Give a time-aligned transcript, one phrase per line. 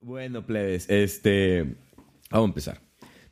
[0.00, 1.74] Bueno, plebes, este.
[2.30, 2.80] Vamos a empezar.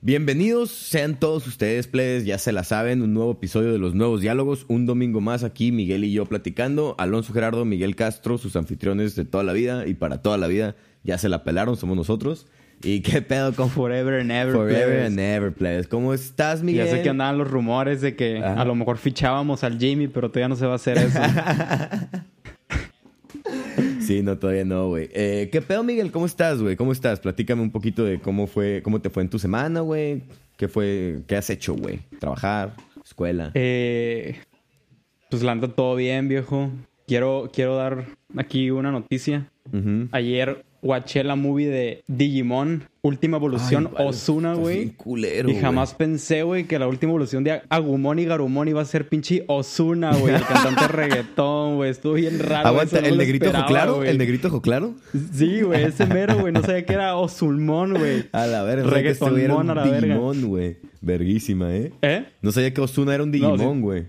[0.01, 4.21] Bienvenidos sean todos ustedes, plebes, ya se la saben, un nuevo episodio de los nuevos
[4.21, 9.15] diálogos, un domingo más aquí, Miguel y yo platicando, Alonso Gerardo, Miguel Castro, sus anfitriones
[9.17, 12.47] de toda la vida y para toda la vida, ya se la pelaron, somos nosotros.
[12.83, 14.53] ¿Y qué pedo con Forever and Ever.
[14.53, 15.89] Forever and Ever, plebes?
[15.89, 16.87] ¿Cómo estás, Miguel?
[16.87, 18.61] Ya sé que andaban los rumores de que Ajá.
[18.61, 21.19] a lo mejor fichábamos al Jimmy, pero todavía no se va a hacer eso.
[24.07, 25.09] Sí, no, todavía no, güey.
[25.13, 26.13] Eh, ¿Qué pedo, Miguel?
[26.13, 26.77] ¿Cómo estás, güey?
[26.77, 27.19] ¿Cómo estás?
[27.19, 30.23] Platícame un poquito de cómo fue, cómo te fue en tu semana, güey.
[30.57, 32.01] ¿Qué fue, qué has hecho, güey?
[32.21, 32.75] ¿Trabajar?
[33.05, 33.51] ¿Escuela?
[33.55, 34.37] Eh,
[35.29, 36.71] pues la anda todo bien, viejo.
[37.07, 39.51] Quiero, quiero dar aquí una noticia.
[40.13, 44.95] Ayer watché la movie de Digimon, Última Evolución Ay, estás güey.
[45.05, 45.61] Y güey.
[45.61, 49.45] jamás pensé, güey, que la última evolución de Agumon y Garumon iba a ser pinche
[49.47, 50.35] Osuna, güey.
[50.35, 51.91] El cantante reggaetón, güey.
[51.91, 52.69] Estuvo bien raro.
[52.69, 53.97] Aguanta, no ¿el negrito esperaba, claro?
[53.97, 54.09] güey.
[54.09, 54.95] ¿El negrito ojo claro?
[55.33, 56.53] Sí, güey, ese mero, güey.
[56.53, 58.25] No sabía que era Osulmón, güey.
[58.33, 60.15] A la verga, que este güey a la verga.
[60.15, 60.77] Digimon, güey.
[61.01, 61.93] Verguísima, ¿eh?
[62.03, 62.25] ¿Eh?
[62.43, 64.07] No sabía que Osuna era un No, Digimon, sí.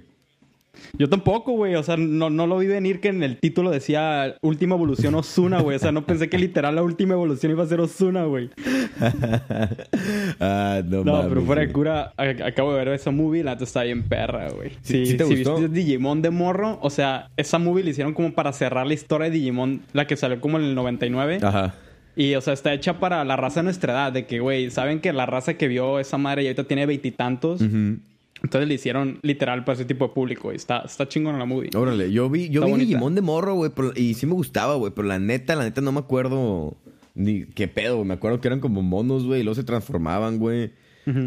[0.98, 1.76] Yo tampoco, güey.
[1.76, 5.62] O sea, no, no lo vi venir que en el título decía Última Evolución Osuna,
[5.62, 5.76] güey.
[5.78, 8.50] O sea, no pensé que literal la última evolución iba a ser Osuna, güey.
[10.40, 13.84] ah, no, No, pero fuera de cura, acabo de ver esa movie, la neta está
[13.84, 14.72] bien perra, güey.
[14.82, 15.58] ¿Sí- te si gustó?
[15.58, 19.30] viste Digimon de morro, o sea, esa movie la hicieron como para cerrar la historia
[19.30, 21.40] de Digimon, la que salió como en el 99.
[21.42, 21.76] Ajá.
[22.16, 25.00] Y, o sea, está hecha para la raza de nuestra edad, de que, güey, saben
[25.02, 27.62] que la raza que vio esa madre y ahorita tiene veintitantos.
[27.62, 27.98] Ujú.
[28.44, 30.52] Entonces le hicieron literal para ese tipo de público.
[30.54, 31.70] Y está, está chingón la movie.
[31.76, 32.88] Órale, yo vi, yo Está vi bonita.
[32.90, 35.92] Digimon de morro, güey, y sí me gustaba, güey, pero la neta, la neta no
[35.92, 36.78] me acuerdo
[37.16, 38.08] ni qué pedo, güey.
[38.08, 40.72] Me acuerdo que eran como monos, güey, y luego se transformaban, güey.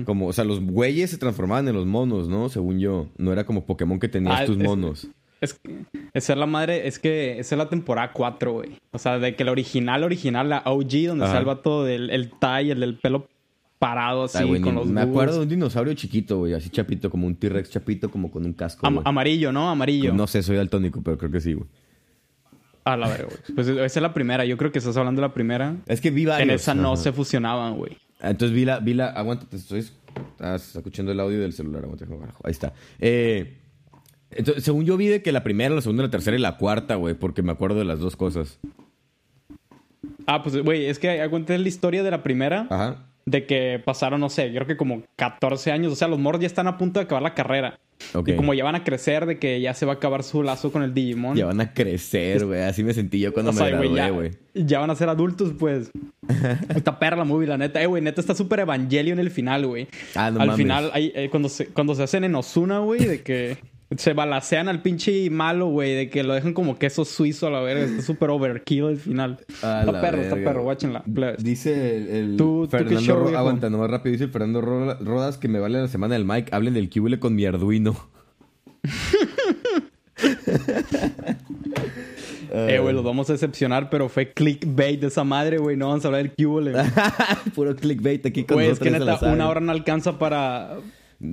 [0.05, 2.51] Como, o sea, los güeyes se transformaban en los monos, ¿no?
[2.51, 3.09] Según yo.
[3.17, 5.09] No era como Pokémon que tenías Ah, tus es- monos.
[5.41, 5.59] Es
[6.13, 8.73] esa es la madre, es que esa es la temporada 4, güey.
[8.93, 11.33] O sea, de que la original, original, la OG, donde Ajá.
[11.33, 13.27] salva todo del el tie, el del pelo
[13.81, 15.11] parado así, Ay, güey, con ni- los me búhos.
[15.11, 18.53] acuerdo de un dinosaurio chiquito, güey, así chapito, como un T-Rex chapito, como con un
[18.53, 18.87] casco.
[18.87, 19.03] Am- güey.
[19.09, 19.69] amarillo, ¿no?
[19.71, 20.13] Amarillo.
[20.15, 21.67] No sé, soy daltónico, pero creo que sí, güey.
[22.85, 23.39] A la verga, güey.
[23.55, 24.45] Pues esa es la primera.
[24.45, 25.77] Yo creo que estás hablando de la primera.
[25.87, 26.49] Es que vi varios.
[26.49, 27.03] en esa no ajá.
[27.03, 27.97] se fusionaban, güey.
[28.21, 32.05] Entonces vi la, vi la, aguántate, estoy estás escuchando el audio del celular, aguanta,
[32.45, 32.73] ahí está.
[32.99, 33.57] Eh,
[34.31, 36.97] entonces, según yo vi de que la primera, la segunda, la tercera y la cuarta,
[36.97, 38.59] güey, porque me acuerdo de las dos cosas.
[40.27, 42.67] Ah, pues, güey, es que aguanté la historia de la primera.
[42.71, 43.07] Ajá.
[43.31, 45.93] De que pasaron, no sé, creo que como 14 años.
[45.93, 47.79] O sea, los morros ya están a punto de acabar la carrera.
[48.27, 50.73] Y como ya van a crecer, de que ya se va a acabar su lazo
[50.73, 51.37] con el Digimon.
[51.37, 52.63] Ya van a crecer, güey.
[52.63, 54.31] Así me sentí yo cuando O sea, me güey, gradué, güey.
[54.55, 55.91] ya van a ser adultos, pues.
[56.75, 57.81] Está perra la movie, la neta.
[57.83, 59.87] Eh, güey, neta está súper evangelio en el final, güey.
[60.15, 60.57] Ah, no Al mames.
[60.57, 63.59] final, hay, eh, cuando, se, cuando se hacen en Osuna, güey, de que
[63.97, 67.61] se balacean al pinche malo, güey, de que lo dejan como queso suizo a la
[67.61, 67.85] verga.
[67.85, 69.39] Está súper overkill el final.
[69.63, 71.03] A está perro, está perro, guáchenla.
[71.39, 73.39] Dice el, el ¿Tú- Fernando show, Ro- viejo?
[73.39, 74.13] Aguanta, nomás rápido.
[74.13, 76.55] Dice el Fernando Ro- Rodas que me vale la semana del Mike.
[76.55, 77.97] Hablen del Cubile con mi Arduino.
[82.53, 85.77] Eh, güey, los vamos a decepcionar, pero fue clickbait de esa madre, güey.
[85.77, 86.73] No vamos a hablar del cubole.
[87.55, 90.79] Puro clickbait aquí con Güey, es que neta, una hora no alcanza para,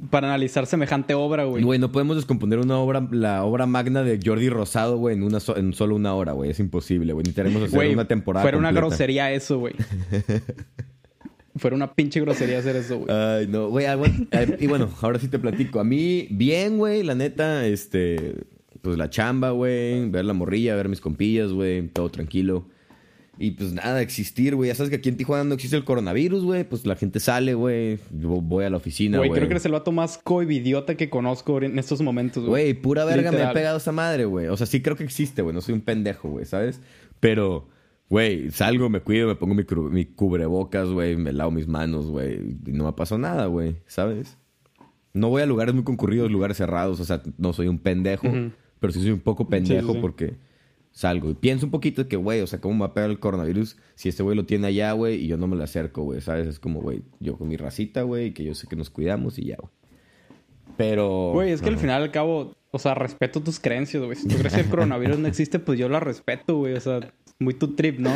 [0.10, 1.64] para analizar semejante obra, güey.
[1.64, 5.40] Güey, no podemos descomponer una obra, la obra magna de Jordi Rosado, güey, en, una
[5.40, 6.50] so- en solo una hora, güey.
[6.52, 7.24] Es imposible, güey.
[7.24, 9.74] Necesitaremos hacer Güey, una temporada fuera una grosería eso, güey.
[11.56, 13.10] fuera una pinche grosería hacer eso, güey.
[13.16, 13.86] Ay, no, güey.
[13.88, 15.80] aguant- eh, Y bueno, ahora sí te platico.
[15.80, 18.36] A mí, bien, güey, la neta, este...
[18.82, 20.08] Pues la chamba, güey.
[20.10, 21.88] Ver la morrilla, ver mis compillas, güey.
[21.90, 22.68] Todo tranquilo.
[23.40, 24.70] Y pues nada, existir, güey.
[24.70, 26.64] Ya sabes que aquí en Tijuana no existe el coronavirus, güey.
[26.64, 28.00] Pues la gente sale, güey.
[28.12, 29.40] Yo voy a la oficina, Güey, güey.
[29.40, 32.64] creo que eres el vato más coidiota que conozco en estos momentos, güey.
[32.72, 34.48] Güey, pura verga me ha pegado esa madre, güey.
[34.48, 35.54] O sea, sí creo que existe, güey.
[35.54, 36.82] No soy un pendejo, güey, ¿sabes?
[37.20, 37.68] Pero,
[38.10, 41.16] güey, salgo, me cuido, me pongo mi, mi cubrebocas, güey.
[41.16, 42.40] Me lavo mis manos, güey.
[42.66, 44.38] Y no me pasó nada, güey, ¿sabes?
[45.14, 47.00] No voy a lugares muy concurridos, lugares cerrados.
[47.00, 48.28] O sea, no soy un pendejo.
[48.80, 50.00] Pero sí soy un poco pendejo Sí, sí, sí.
[50.02, 50.34] porque
[50.98, 51.30] salgo.
[51.30, 53.78] Y pienso un poquito que, güey, o sea, ¿cómo me va a pegar el coronavirus
[53.94, 55.24] si este güey lo tiene allá, güey?
[55.24, 56.48] Y yo no me lo acerco, güey, ¿sabes?
[56.48, 59.46] Es como, güey, yo con mi racita, güey, que yo sé que nos cuidamos y
[59.46, 59.72] ya, güey.
[60.76, 61.32] Pero...
[61.34, 64.16] Güey, es que al final al cabo, o sea, respeto tus creencias, güey.
[64.16, 66.74] Si tú crees que el coronavirus no existe, pues yo la respeto, güey.
[66.74, 67.00] O sea,
[67.40, 68.12] muy tu trip, ¿no?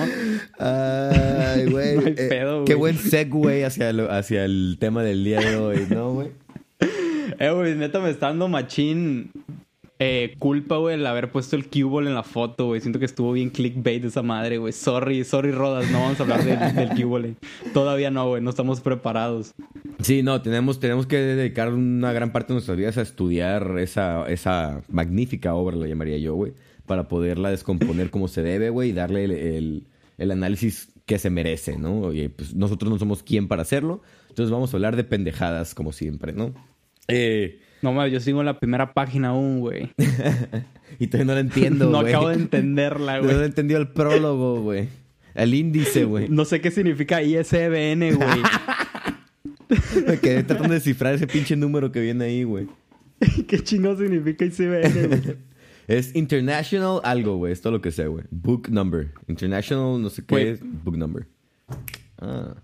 [0.58, 1.98] Ay, güey.
[1.98, 5.86] No eh, pedo, qué buen segue hacia, lo- hacia el tema del día de hoy,
[5.90, 6.30] ¿no, güey?
[7.40, 9.32] Eh, güey, neta me está dando machín
[10.04, 12.82] eh, culpa, güey, el haber puesto el cubole en la foto, güey.
[12.82, 14.74] Siento que estuvo bien clickbait esa madre, güey.
[14.74, 17.36] Sorry, sorry, Rodas, no vamos a hablar del, del cubole.
[17.72, 19.54] Todavía no, güey, no estamos preparados.
[20.00, 24.28] Sí, no, tenemos, tenemos que dedicar una gran parte de nuestras vidas a estudiar esa,
[24.28, 26.54] esa magnífica obra, la llamaría yo, güey,
[26.88, 29.88] para poderla descomponer como se debe, güey, y darle el, el-
[30.18, 32.00] el análisis que se merece, ¿no?
[32.02, 35.92] Oye, pues nosotros no somos quien para hacerlo, entonces vamos a hablar de pendejadas como
[35.92, 36.54] siempre, ¿no?
[37.08, 39.92] Eh, No mames, yo sigo en la primera página aún, güey.
[41.00, 42.14] y todavía no la entiendo, no güey.
[42.14, 43.46] acabo de entenderla, No he güey.
[43.46, 44.88] entendido el prólogo, güey.
[45.34, 46.28] El índice, güey.
[46.30, 48.42] No sé qué significa ISBN, güey.
[50.08, 52.68] Me quedé tratando de descifrar ese pinche número que viene ahí, güey.
[53.48, 55.38] ¿Qué chingo significa ISBN, güey?
[55.88, 57.54] Es International algo, güey.
[57.54, 58.26] Es todo lo que sé, güey.
[58.30, 59.12] Book number.
[59.28, 60.48] International, no sé qué Güey.
[60.50, 60.60] es.
[60.84, 61.26] Book number.
[62.20, 62.56] Ah.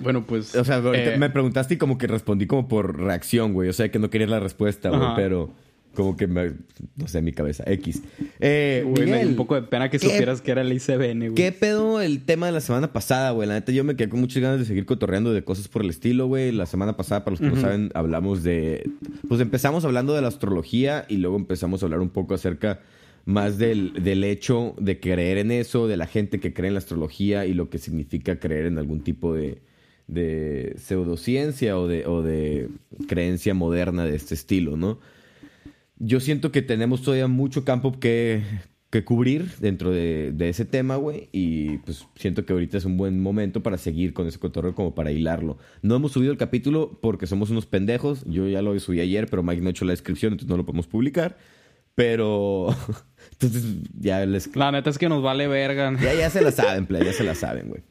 [0.00, 0.54] Bueno, pues...
[0.56, 3.68] O sea, ahorita eh, me preguntaste y como que respondí como por reacción, güey.
[3.68, 5.08] O sea, que no querías la respuesta, güey.
[5.16, 5.50] Pero
[5.94, 6.52] como que me...
[6.96, 7.62] No sé, mi cabeza.
[7.66, 8.02] X.
[8.40, 10.72] Eh, Güey, me dio Miguel, un poco de pena que ¿qué- supieras que era el
[10.72, 11.34] ICBN, güey.
[11.34, 13.46] ¿Qué pedo el tema de la semana pasada, güey?
[13.46, 15.90] La neta, yo me quedé con muchas ganas de seguir cotorreando de cosas por el
[15.90, 16.50] estilo, güey.
[16.50, 18.90] La semana pasada, para los que no saben, hablamos de...
[19.28, 22.80] Pues empezamos hablando de la astrología y luego empezamos a hablar un poco acerca
[23.24, 26.78] más del, del hecho de creer en eso, de la gente que cree en la
[26.78, 29.62] astrología y lo que significa creer en algún tipo de,
[30.06, 32.68] de pseudociencia o de, o de
[33.08, 34.98] creencia moderna de este estilo, ¿no?
[35.98, 38.42] Yo siento que tenemos todavía mucho campo que,
[38.90, 41.28] que cubrir dentro de, de ese tema, güey.
[41.32, 44.94] Y pues siento que ahorita es un buen momento para seguir con ese cotorreo como
[44.94, 45.58] para hilarlo.
[45.82, 48.24] No hemos subido el capítulo porque somos unos pendejos.
[48.26, 50.66] Yo ya lo subí ayer, pero Mike no ha hecho la descripción, entonces no lo
[50.66, 51.38] podemos publicar.
[51.94, 52.74] Pero...
[53.32, 53.64] entonces
[53.98, 54.54] ya les...
[54.56, 55.92] La neta es que nos vale verga.
[56.00, 57.82] Ya, ya se la saben, play, ya se la saben, güey.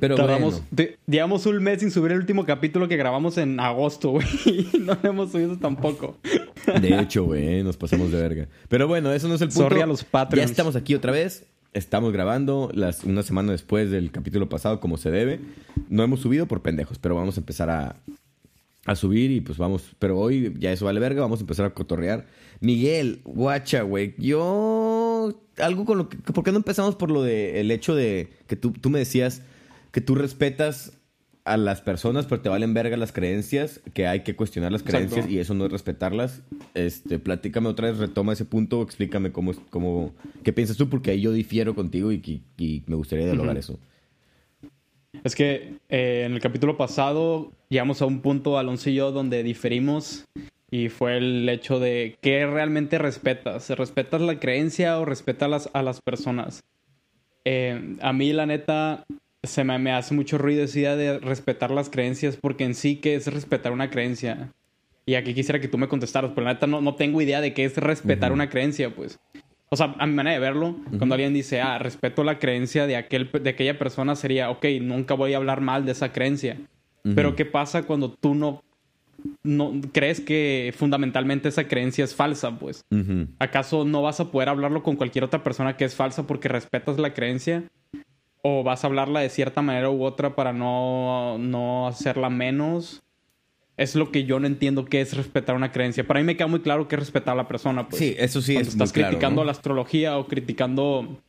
[0.00, 0.92] Pero Tardamos, bueno.
[1.06, 4.26] llevamos un mes sin subir el último capítulo que grabamos en agosto, güey.
[4.80, 6.18] No lo hemos subido tampoco.
[6.80, 8.48] De hecho, güey, nos pasamos de verga.
[8.68, 9.62] Pero bueno, eso no es el punto.
[9.62, 10.48] Sorry a los Patreons.
[10.48, 11.46] Ya estamos aquí otra vez.
[11.72, 15.40] Estamos grabando las, una semana después del capítulo pasado, como se debe.
[15.88, 17.96] No hemos subido por pendejos, pero vamos a empezar a,
[18.86, 19.94] a subir y pues vamos.
[19.98, 22.26] Pero hoy ya eso vale verga, vamos a empezar a cotorrear.
[22.60, 24.14] Miguel, guacha, güey.
[24.18, 25.40] Yo.
[25.58, 26.16] Algo con lo que.
[26.18, 29.42] ¿Por qué no empezamos por lo de el hecho de que tú, tú me decías
[29.92, 30.98] que tú respetas
[31.44, 35.08] a las personas, pero te valen verga las creencias, que hay que cuestionar las Exacto.
[35.10, 36.40] creencias y eso no es respetarlas.
[36.72, 41.10] Este, platícame otra vez, retoma ese punto, explícame cómo, es- cómo, qué piensas tú, porque
[41.10, 43.78] ahí yo difiero contigo y, y- y me gustaría dialogar eso.
[45.24, 49.42] Es que eh, en el capítulo pasado llegamos a un punto, Alonso y yo, donde
[49.42, 50.26] diferimos.
[50.70, 53.70] Y fue el hecho de qué realmente respetas.
[53.70, 56.62] ¿Respetas la creencia o respetas a las, a las personas?
[57.46, 59.04] Eh, a mí, la neta,
[59.42, 62.96] se me, me hace mucho ruido esa idea de respetar las creencias, porque en sí,
[62.96, 64.52] ¿qué es respetar una creencia?
[65.06, 67.54] Y aquí quisiera que tú me contestaras, pero la neta no, no tengo idea de
[67.54, 69.18] qué es respetar una creencia, pues.
[69.70, 72.96] O sea, a mi manera de verlo, cuando alguien dice, ah, respeto la creencia de,
[72.96, 76.58] aquel, de aquella persona, sería, ok, nunca voy a hablar mal de esa creencia.
[77.02, 78.62] Pero ¿qué pasa cuando tú no,
[79.42, 82.82] no crees que fundamentalmente esa creencia es falsa, pues?
[83.38, 86.98] ¿Acaso no vas a poder hablarlo con cualquier otra persona que es falsa porque respetas
[86.98, 87.64] la creencia?
[88.42, 93.03] ¿O vas a hablarla de cierta manera u otra para no, no hacerla menos?
[93.76, 96.06] Es lo que yo no entiendo que es respetar una creencia.
[96.06, 97.88] Para mí me queda muy claro que es respetar a la persona.
[97.88, 97.98] Pues.
[97.98, 99.44] Sí, eso sí Cuando es estás muy claro, criticando ¿no?
[99.46, 101.20] la astrología o criticando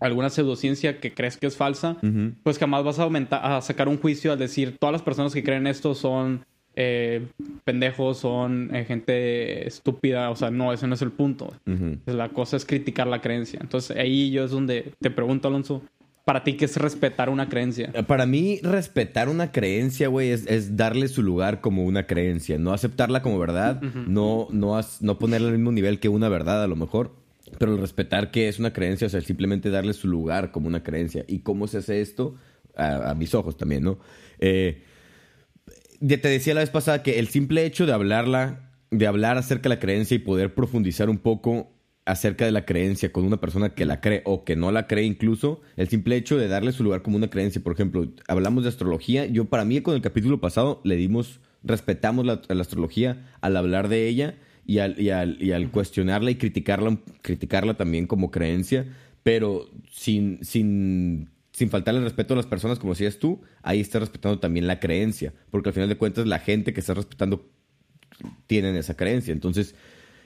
[0.00, 1.96] alguna pseudociencia que crees que es falsa,
[2.42, 5.42] pues jamás vas a, aumentar, a sacar un juicio al decir todas las personas que
[5.42, 6.44] creen esto son
[6.78, 7.26] eh,
[7.64, 10.30] pendejos, son eh, gente estúpida.
[10.30, 11.54] O sea, no, ese no es el punto.
[12.04, 13.58] La cosa es criticar la creencia.
[13.62, 15.82] Entonces ahí yo es donde te pregunto, Alonso,
[16.26, 17.90] ¿para ti qué es respetar una creencia?
[18.06, 22.58] Para mí, respetar una creencia, güey, es, es darle su lugar como una creencia.
[22.58, 26.62] No aceptarla como verdad, no, no, as- no ponerla al mismo nivel que una verdad,
[26.62, 27.14] a lo mejor.
[27.58, 30.82] Pero el respetar que es una creencia, o sea, simplemente darle su lugar como una
[30.82, 31.24] creencia.
[31.28, 32.34] ¿Y cómo se hace esto?
[32.76, 33.98] A, a mis ojos también, ¿no?
[34.40, 34.82] Eh,
[36.00, 39.76] te decía la vez pasada que el simple hecho de hablarla, de hablar acerca de
[39.76, 41.72] la creencia y poder profundizar un poco
[42.06, 45.04] acerca de la creencia con una persona que la cree o que no la cree
[45.04, 48.70] incluso, el simple hecho de darle su lugar como una creencia, por ejemplo, hablamos de
[48.70, 53.56] astrología, yo para mí con el capítulo pasado le dimos, respetamos la, la astrología al
[53.56, 58.30] hablar de ella y al, y al, y al cuestionarla y criticarla, criticarla también como
[58.30, 58.86] creencia,
[59.24, 64.00] pero sin, sin, sin faltarle el respeto a las personas, como decías tú, ahí estás
[64.00, 67.50] respetando también la creencia, porque al final de cuentas la gente que estás respetando
[68.46, 69.32] tienen esa creencia.
[69.32, 69.74] Entonces,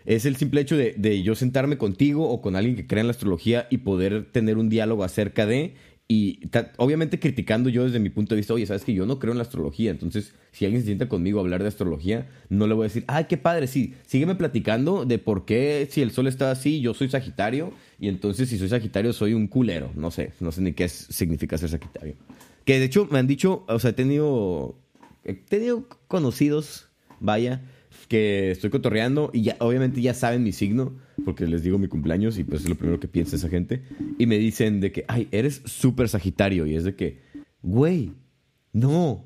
[0.07, 3.07] es el simple hecho de, de yo sentarme contigo o con alguien que crea en
[3.09, 5.75] la astrología y poder tener un diálogo acerca de,
[6.11, 6.41] y
[6.77, 9.39] obviamente criticando yo desde mi punto de vista, oye, sabes que yo no creo en
[9.39, 12.83] la astrología, entonces si alguien se sienta conmigo a hablar de astrología, no le voy
[12.83, 16.51] a decir, ay, qué padre, sí, sígueme platicando de por qué si el sol está
[16.51, 20.51] así, yo soy Sagitario, y entonces si soy Sagitario soy un culero, no sé, no
[20.51, 22.17] sé ni qué significa ser Sagitario.
[22.65, 24.75] Que de hecho me han dicho, o sea, he tenido,
[25.23, 26.89] he tenido conocidos,
[27.21, 27.63] vaya,
[28.11, 32.39] que estoy cotorreando y ya, obviamente ya saben mi signo, porque les digo mi cumpleaños
[32.39, 33.85] y pues es lo primero que piensa esa gente.
[34.19, 36.67] Y me dicen de que, ay, eres súper sagitario.
[36.67, 37.21] Y es de que,
[37.63, 38.11] güey,
[38.73, 39.25] no.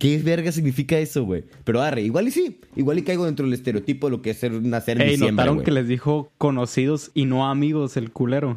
[0.00, 1.44] ¿Qué verga significa eso, güey?
[1.62, 2.58] Pero arre, igual y sí.
[2.74, 5.32] Igual y caigo dentro del estereotipo de lo que es ser nacer en Ey, diciembre,
[5.32, 5.64] notaron güey.
[5.66, 8.56] que les dijo conocidos y no amigos el culero.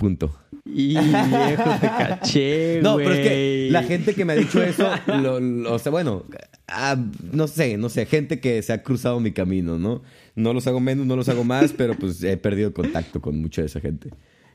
[0.00, 0.34] Punto.
[0.64, 4.88] Y viejo, te caché, No, pero es que la gente que me ha dicho eso,
[5.06, 6.24] lo- lo- o sea, bueno,
[6.68, 6.96] ah,
[7.32, 10.02] no sé, no sé, gente que se ha cruzado mi camino, ¿no?
[10.36, 13.60] No los hago menos, no los hago más, pero pues he perdido contacto con mucha
[13.60, 14.08] de esa gente.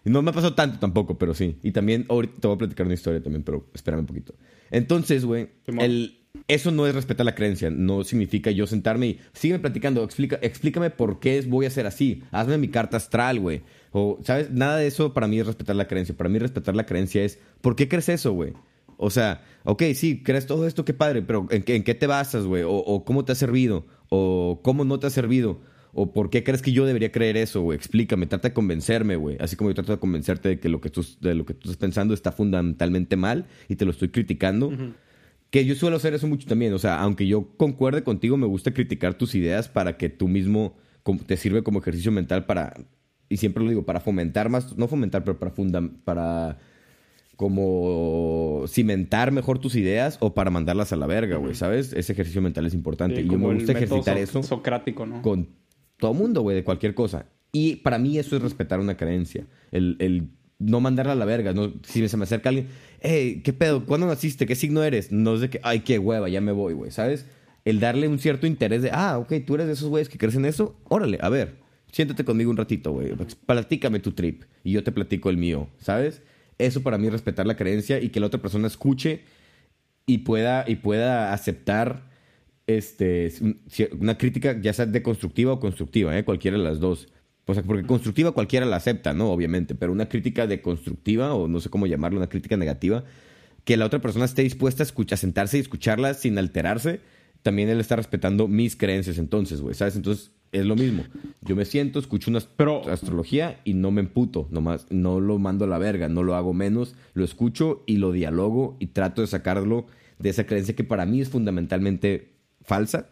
[0.04, 1.58] Y no me ha pasado tanto tampoco, pero sí.
[1.62, 4.34] Y también, ahorita te voy a platicar una historia también, pero espérame un poquito.
[4.72, 6.22] Entonces, güey, el...
[6.50, 10.90] Eso no es respetar la creencia, no significa yo sentarme y sígueme platicando, explica, explícame
[10.90, 13.62] por qué voy a ser así, hazme mi carta astral, güey.
[13.98, 14.52] O, ¿sabes?
[14.52, 16.18] Nada de eso para mí es respetar la creencia.
[16.18, 18.52] Para mí respetar la creencia es, ¿por qué crees eso, güey?
[18.98, 22.06] O sea, ok, sí, crees todo esto, qué padre, pero ¿en qué, en qué te
[22.06, 22.64] basas, güey?
[22.64, 25.62] O, o cómo te ha servido, o cómo no te ha servido,
[25.94, 27.78] o por qué crees que yo debería creer eso, güey.
[27.78, 29.38] Explícame, trata de convencerme, güey.
[29.40, 31.70] Así como yo trato de convencerte de que lo que tú, de lo que tú
[31.70, 34.74] estás pensando está fundamentalmente mal y te lo estoy criticando.
[35.52, 36.74] Que yo suelo hacer eso mucho también.
[36.74, 40.76] O sea, aunque yo concuerde contigo, me gusta criticar tus ideas para que tú mismo
[41.26, 42.74] te sirve como ejercicio mental para.
[43.30, 44.78] Y siempre lo digo, para fomentar más.
[44.78, 46.58] No fomentar, pero para fundam- para
[47.36, 51.94] como cimentar mejor tus ideas o para mandarlas a la verga, güey, ¿sabes?
[51.94, 53.18] Ese ejercicio mental es importante.
[53.18, 55.22] Sí, y yo me gusta ejercitar so- eso Socrático, ¿no?
[55.22, 55.50] con
[55.98, 57.26] todo mundo, güey, de cualquier cosa.
[57.52, 59.48] Y para mí eso es respetar una creencia.
[59.72, 60.30] El, el
[60.60, 61.54] no mandarla a la verga.
[61.54, 62.68] No, si se me acerca alguien,
[63.02, 63.86] hey, ¿qué pedo?
[63.86, 64.46] ¿Cuándo naciste?
[64.46, 65.12] ¿Qué signo eres?
[65.12, 67.26] No es de que, ay, qué hueva, ya me voy, güey, ¿sabes?
[67.64, 70.46] El darle un cierto interés de, ah, ok, tú eres de esos güeyes que crecen
[70.46, 70.76] eso.
[70.86, 71.56] Órale, a ver,
[71.96, 73.14] siéntate conmigo un ratito, güey.
[73.46, 76.22] Platícame tu trip y yo te platico el mío, ¿sabes?
[76.58, 79.22] Eso para mí es respetar la creencia y que la otra persona escuche
[80.06, 82.12] y pueda, y pueda aceptar
[82.68, 83.32] este,
[83.98, 86.26] una crítica, ya sea deconstructiva o constructiva, ¿eh?
[86.26, 87.08] cualquiera de las dos.
[87.46, 89.32] Porque constructiva cualquiera la acepta, ¿no?
[89.32, 93.06] Obviamente, pero una crítica deconstructiva, o no sé cómo llamarlo, una crítica negativa,
[93.64, 97.00] que la otra persona esté dispuesta a, escuchar, a sentarse y escucharla sin alterarse,
[97.46, 99.96] también él está respetando mis creencias entonces, güey, ¿sabes?
[99.96, 101.04] Entonces, es lo mismo.
[101.44, 105.66] Yo me siento, escucho una Pero- astrología y no me emputo, nomás, no lo mando
[105.66, 109.28] a la verga, no lo hago menos, lo escucho y lo dialogo y trato de
[109.28, 109.86] sacarlo
[110.18, 112.34] de esa creencia que para mí es fundamentalmente
[112.64, 113.10] falsa.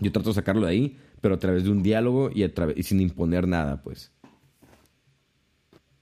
[0.00, 2.82] Yo trato de sacarlo de ahí, pero a través de un diálogo y, a y
[2.84, 4.12] sin imponer nada, pues.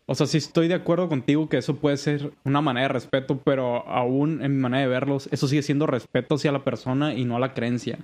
[0.09, 3.41] O sea, sí estoy de acuerdo contigo que eso puede ser una manera de respeto,
[3.45, 7.25] pero aún en mi manera de verlos, eso sigue siendo respeto hacia la persona y
[7.25, 7.99] no a la creencia.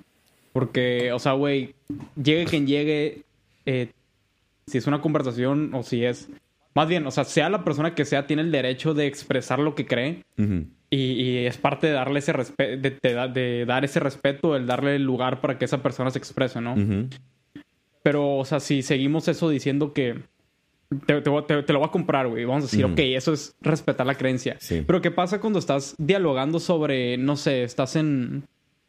[0.53, 1.75] Porque, o sea, güey,
[2.21, 3.23] llegue quien llegue,
[3.67, 3.91] eh,
[4.67, 6.29] si es una conversación o si es...
[6.75, 9.75] Más bien, o sea, sea la persona que sea, tiene el derecho de expresar lo
[9.75, 10.25] que cree
[10.91, 14.67] y, y es parte de darle ese respeto, de, de- de dar ese respeto, el
[14.67, 16.75] darle el lugar para que esa persona se exprese, ¿no?
[18.03, 20.21] Pero, o sea, si seguimos eso diciendo que
[21.07, 21.21] te,
[21.73, 24.57] lo voy a comprar, güey, vamos a decir, ok, eso es respetar la creencia.
[24.61, 24.83] Sí.
[24.87, 28.45] Pero, ¿qué pasa cuando estás dialogando sobre, no sé, estás en.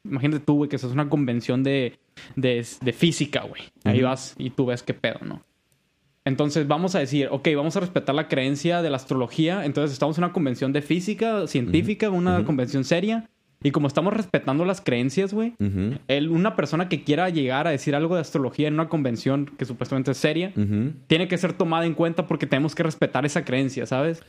[0.05, 1.97] Imagínate tú, güey, que estás en una convención de,
[2.35, 3.61] de, de física, güey.
[3.85, 5.43] Ahí vas y tú ves qué pedo, ¿no?
[6.25, 9.65] Entonces vamos a decir, ok, vamos a respetar la creencia de la astrología.
[9.65, 12.45] Entonces estamos en una convención de física científica, una Ujú.
[12.45, 13.29] convención seria.
[13.63, 15.53] Y como estamos respetando las creencias, güey,
[16.29, 20.11] una persona que quiera llegar a decir algo de astrología en una convención que supuestamente
[20.11, 20.53] es seria,
[21.07, 24.21] tiene que ser tomada en cuenta porque tenemos que respetar esa creencia, ¿sabes?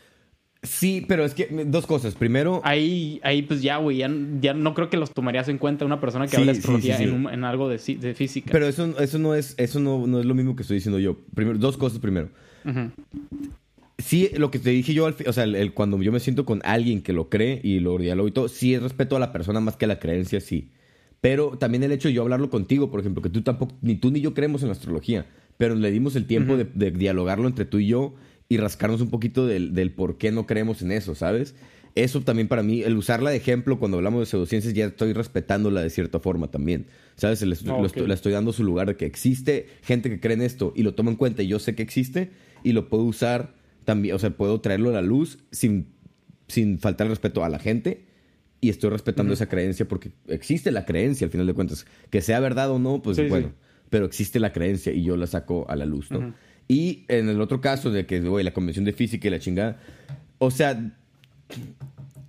[0.63, 2.15] Sí, pero es que dos cosas.
[2.15, 4.11] Primero, Ahí, ahí pues ya, güey, ya,
[4.41, 7.05] ya no creo que los tomarías en cuenta una persona que Sí, habla astrología sí,
[7.05, 7.11] sí.
[7.33, 8.49] En, algo de, física.
[8.51, 11.19] pero eso, eso no es, eso no, no es lo mismo que estoy diciendo yo.
[11.35, 12.31] Primero, dos cosas primero.
[12.65, 12.91] Ujú.
[14.05, 16.61] Sí, lo que te dije yo, o sea, el, el- cuando yo me siento con
[16.65, 19.61] alguien que lo cree y lo dialogo y todo, sí es respeto a la persona
[19.61, 20.71] más que a la creencia, sí.
[21.21, 24.11] Pero también el hecho de yo hablarlo contigo, por ejemplo, que tú tampoco, ni tú
[24.11, 27.65] ni yo creemos en la astrología, pero le dimos el tiempo de, de dialogarlo entre
[27.65, 28.15] tú y yo
[28.49, 31.55] y rascarnos un poquito del, del por qué no creemos en eso, ¿sabes?
[31.95, 35.81] Eso también para mí, el usarla de ejemplo cuando hablamos de pseudociencias, ya estoy respetándola
[35.81, 36.87] de cierta forma también.
[37.15, 37.41] ¿Sabes?
[37.41, 37.69] Le, estoy-
[38.09, 40.95] le estoy dando su lugar de que existe gente que cree en esto y lo
[40.95, 42.31] toma en cuenta y yo sé que existe
[42.65, 45.87] y lo puedo usar también, o sea, puedo traerlo a la luz sin,
[46.49, 48.07] sin faltar el respeto a la gente
[48.61, 51.87] y estoy respetando esa creencia porque existe la creencia al final de cuentas.
[52.11, 53.55] Que sea verdad o no, pues Sí, bueno, sí.
[53.91, 56.35] pero existe la creencia y yo la saco a la luz, ¿no?
[56.67, 59.79] Y en el otro caso de que, güey, la convención de física y la chingada,
[60.39, 60.93] o sea,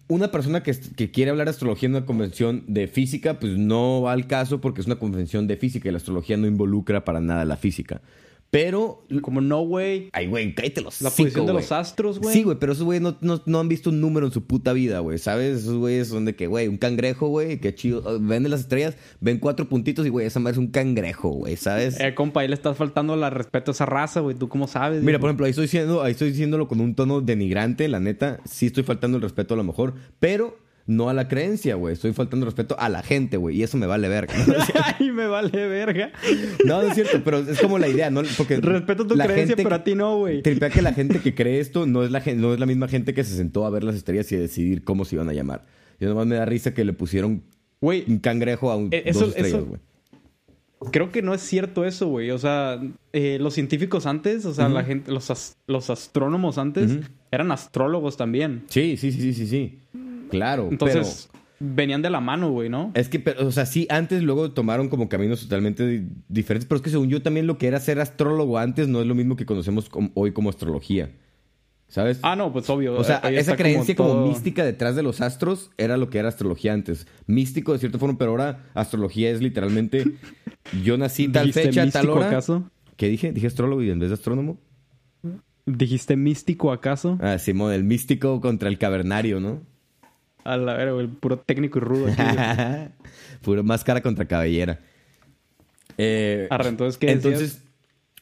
[0.08, 4.02] una persona que, que quiere hablar de astrología en una convención de física, pues no
[4.02, 7.22] va al caso porque es una convención de física y la astrología no involucra para
[7.22, 8.02] nada la física.
[8.56, 9.04] Pero.
[9.22, 10.10] Como no, güey.
[10.14, 12.34] Ay, güey, cállate los La cinco, posición de los astros, güey.
[12.34, 14.72] Sí, güey, pero esos güeyes no, no, no han visto un número en su puta
[14.72, 15.18] vida, güey.
[15.18, 15.64] ¿Sabes?
[15.64, 18.04] Esos güeyes son de que, güey, un cangrejo, güey, qué chido.
[18.06, 21.32] Ah, Ven en las estrellas, ven cuatro puntitos y, güey, esa madre es un cangrejo,
[21.32, 22.00] güey, ¿sabes?
[22.00, 24.38] Eh, compa, ahí le estás faltando la respeto a esa raza, güey.
[24.38, 25.04] ¿Tú cómo sabes?
[25.04, 28.40] Mira, por ejemplo, ahí estoy diciendo, ahí estoy diciéndolo con un tono denigrante, la neta.
[28.46, 30.58] Sí estoy faltando el respeto a lo mejor, pero
[30.88, 31.94] no a la creencia, güey.
[31.94, 33.58] Estoy faltando respeto a la gente, güey.
[33.58, 34.34] Y eso me vale verga.
[35.00, 36.12] Ay, me vale verga.
[36.66, 38.22] No, no es cierto, pero es como la idea, ¿no?
[38.38, 40.42] Porque Respeto tu creencia, pero a ti no, güey.
[40.44, 43.14] Tripea que la gente que cree esto no es, la, no es la misma gente
[43.14, 45.66] que se sentó a ver las estrellas y a decidir cómo se iban a llamar.
[46.00, 47.44] Yo nomás me da risa que le pusieron
[47.82, 49.80] un cangrejo a un, eso- dos estrellas, güey.
[50.92, 52.32] creo que no es cierto eso, güey.
[52.32, 52.80] O sea,
[53.14, 56.98] eh, los científicos antes, o sea, la gente, los, as- los astrónomos antes
[57.32, 58.64] eran astrólogos también.
[58.70, 59.80] Sí, sí, sí, sí, sí, sí.
[60.30, 61.30] Claro, Entonces,
[61.60, 62.92] venían de la mano, güey, ¿no?
[62.96, 66.78] Es que, pero, o sea, sí, antes luego tomaron como caminos totalmente di- diferentes, pero
[66.78, 69.36] es que según yo también lo que era ser astrólogo antes no es lo mismo
[69.36, 71.12] que conocemos hoy como astrología.
[71.88, 72.20] ¿Sabes?
[72.24, 72.96] Ah, no, pues obvio.
[72.98, 76.30] O sea, esa creencia como, todo- mística detrás de los astros era lo que era
[76.30, 77.08] astrología antes.
[77.28, 80.04] Místico de cierta forma, pero ahora astrología es literalmente
[80.84, 82.28] yo nací tal ¿Dijiste fecha, tal hora.
[82.28, 82.72] acaso?
[82.98, 83.32] ¿Qué dije?
[83.32, 84.58] Dije astrólogo y en vez de astrónomo.
[85.68, 87.18] ¿Dijiste místico acaso?
[87.22, 89.62] Ah, Simón, el místico contra el cavernario, ¿no?
[90.46, 92.22] A la verga, güey, el puro técnico y rudo aquí.
[92.22, 92.90] güey.
[93.42, 94.80] Puro máscara contra cabellera.
[95.98, 97.26] Eh, Arre, entonces, ¿qué decías?
[97.26, 97.64] Entonces,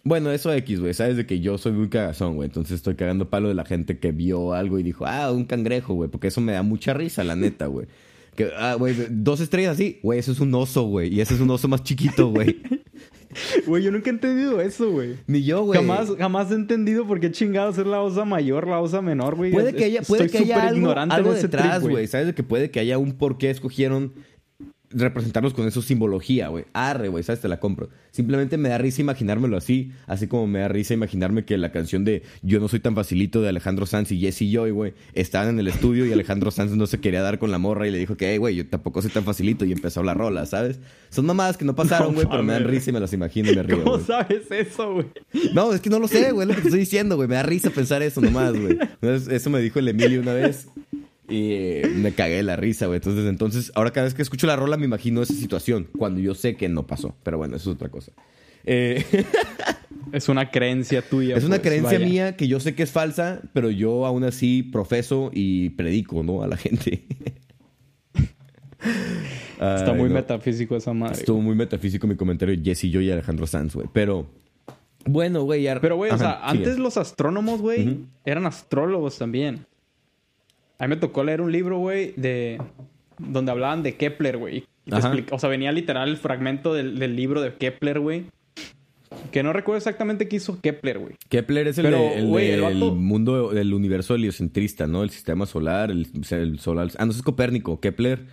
[0.04, 0.94] bueno, eso X, güey.
[0.94, 2.48] Sabes de que yo soy muy cagazón, güey.
[2.48, 5.94] Entonces estoy cagando palo de la gente que vio algo y dijo, ah, un cangrejo,
[5.94, 6.10] güey.
[6.10, 7.88] Porque eso me da mucha risa, la neta, güey.
[8.36, 10.00] Que, ah, güey, dos estrellas así.
[10.04, 11.14] Güey, eso es un oso, güey.
[11.14, 12.62] Y ese es un oso más chiquito, güey.
[13.68, 15.16] Güey, yo nunca he entendido eso, güey.
[15.28, 15.80] Ni yo, güey.
[15.80, 19.52] Jamás, jamás he entendido por qué chingados es la osa mayor, la osa menor, güey.
[19.52, 22.08] Puede que haya, estoy puede que haya algo, algo detrás, güey.
[22.08, 24.14] ¿Sabes de que puede que haya un por qué escogieron
[24.94, 26.66] representarlos con eso simbología, güey?
[26.74, 27.42] Arre, güey, ¿sabes?
[27.42, 27.90] Te la compro.
[28.12, 32.06] Simplemente me da risa imaginármelo así, así como me da risa imaginarme que la canción
[32.06, 35.60] de Yo no soy tan facilito de Alejandro Sanz y Jesse Joy, güey, estaban en
[35.60, 38.18] el estudio y Alejandro Sanz no se quería dar con la morra y le dijo
[38.18, 40.80] que, hey, güey, yo tampoco soy tan facilito y empezó la rola, ¿sabes?
[41.10, 43.52] Son mamadas que no pasaron, No güey, pero me dan risa y me las imagino
[43.52, 45.06] y me río, ¿Cómo sabes eso, güey?
[45.54, 47.28] No, es que no lo sé, güey, es lo que te estoy diciendo, güey.
[47.28, 48.78] Me da risa pensar eso nomás, güey.
[49.02, 50.68] Eso me dijo el Emilio una vez
[51.34, 52.98] y eh, me cagué de la risa, güey.
[52.98, 56.36] Entonces, entonces, ahora cada vez que escucho la rola me imagino esa situación, cuando yo
[56.36, 57.16] sé que no pasó.
[57.24, 58.12] Pero bueno, eso es otra cosa.
[58.66, 59.04] Eh,
[60.12, 61.36] Es una creencia tuya.
[61.36, 62.06] es una pues, creencia vaya.
[62.06, 66.44] mía que yo sé que es falsa, pero yo aún así profeso y predico, ¿no?
[66.44, 67.04] A la gente.
[69.56, 70.16] Está muy no.
[70.16, 71.16] metafísico esa madre.
[71.16, 73.88] Estuvo muy metafísico mi comentario Jesse, yo y Alejandro Sanz, güey.
[73.92, 74.28] Pero,
[75.06, 75.80] bueno, güey, ya...
[75.80, 76.64] Pero, güey, o sea, sigue.
[76.64, 79.66] antes los astrónomos, güey, eran astrólogos también.
[80.84, 82.62] A mí me tocó leer un libro, güey, de...
[83.18, 84.66] Donde hablaban de Kepler, güey.
[85.32, 88.26] O sea, venía literal el fragmento del, del libro de Kepler, güey.
[89.32, 91.16] Que no recuerdo exactamente qué hizo Kepler, güey.
[91.30, 95.04] Kepler es el, Pero, de- el el mundo, del universo heliocentrista, ¿no?
[95.04, 96.90] El sistema solar, el, el solar...
[96.98, 97.80] Ah, no, es Copérnico.
[97.80, 98.26] Kepler...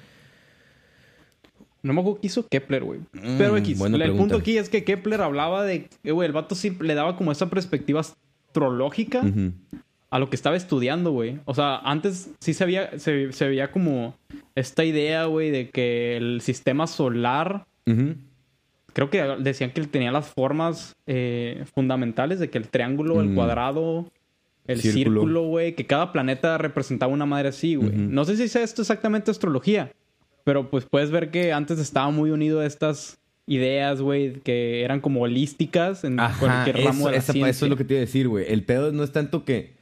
[1.82, 3.00] No me acuerdo qué hizo Kepler, güey.
[3.38, 4.18] Pero X, el pregunta.
[4.18, 5.88] punto aquí es que Kepler hablaba de...
[6.04, 9.52] eh, Güey, el vato sí le daba como esa perspectiva astrológica Ujú.
[10.10, 11.38] A lo que estaba estudiando, güey.
[11.44, 14.14] O sea, antes sí se veía, se, se veía como
[14.56, 17.66] esta idea, güey, de que el sistema solar...
[18.92, 23.34] Creo que decían que tenía las formas eh, fundamentales de que el triángulo, el Mm.
[23.36, 24.10] cuadrado,
[24.66, 25.42] el Círculo.
[25.44, 27.92] güey, que cada planeta representaba una madre así, güey.
[27.92, 29.92] No sé si sea esto exactamente astrología,
[30.44, 35.00] pero pues puedes ver que antes estaba muy unido a estas ideas, güey, que eran
[35.00, 37.50] como holísticas en Ajá, cualquier ramo eso, de la esa- ciencia.
[37.50, 38.44] eso es lo que te iba a decir, güey.
[38.52, 39.78] El pedo no es tanto que...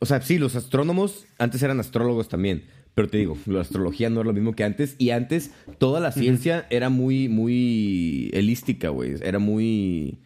[0.00, 2.64] O sea, sí, los astrónomos antes eran astrólogos también.
[2.94, 4.96] Pero te digo, la astrología no es lo mismo que antes.
[4.98, 9.14] Y antes toda la ciencia era muy, muy helística, güey.
[9.22, 10.18] Era muy...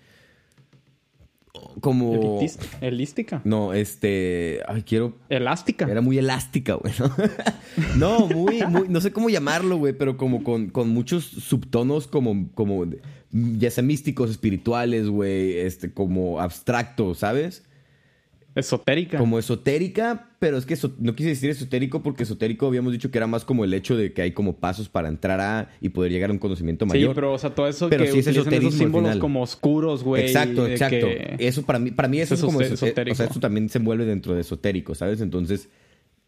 [1.80, 2.14] Como...
[2.14, 3.42] Elitista- Elística.
[3.44, 4.60] No, este...
[4.68, 5.16] Ay, quiero...
[5.28, 5.86] Elástica.
[5.90, 6.94] Era muy elástica, güey.
[6.98, 7.14] ¿no?
[7.96, 12.50] no, muy, muy, no sé cómo llamarlo, güey, pero como con, con muchos subtonos como,
[12.54, 12.86] como,
[13.32, 17.64] ya sea místicos, espirituales, güey, este, como abstractos, ¿sabes?
[18.54, 19.18] Esotérica.
[19.18, 23.18] Como esotérica, pero es que eso- no quise decir esotérico porque esotérico habíamos dicho que
[23.18, 26.12] era más como el hecho de que hay como pasos para entrar a y poder
[26.12, 27.14] llegar a un conocimiento Sí, mayor.
[27.14, 30.22] pero o sea, todo eso Pero que sí es esos símbolos como oscuros, güey.
[30.24, 31.06] Exacto, exacto.
[31.38, 33.12] Eso para mí, para mí eso, Eso es como es eso- esotérico.
[33.12, 35.20] O sea, eso también se envuelve dentro de esotérico, ¿sabes?
[35.20, 35.68] Entonces,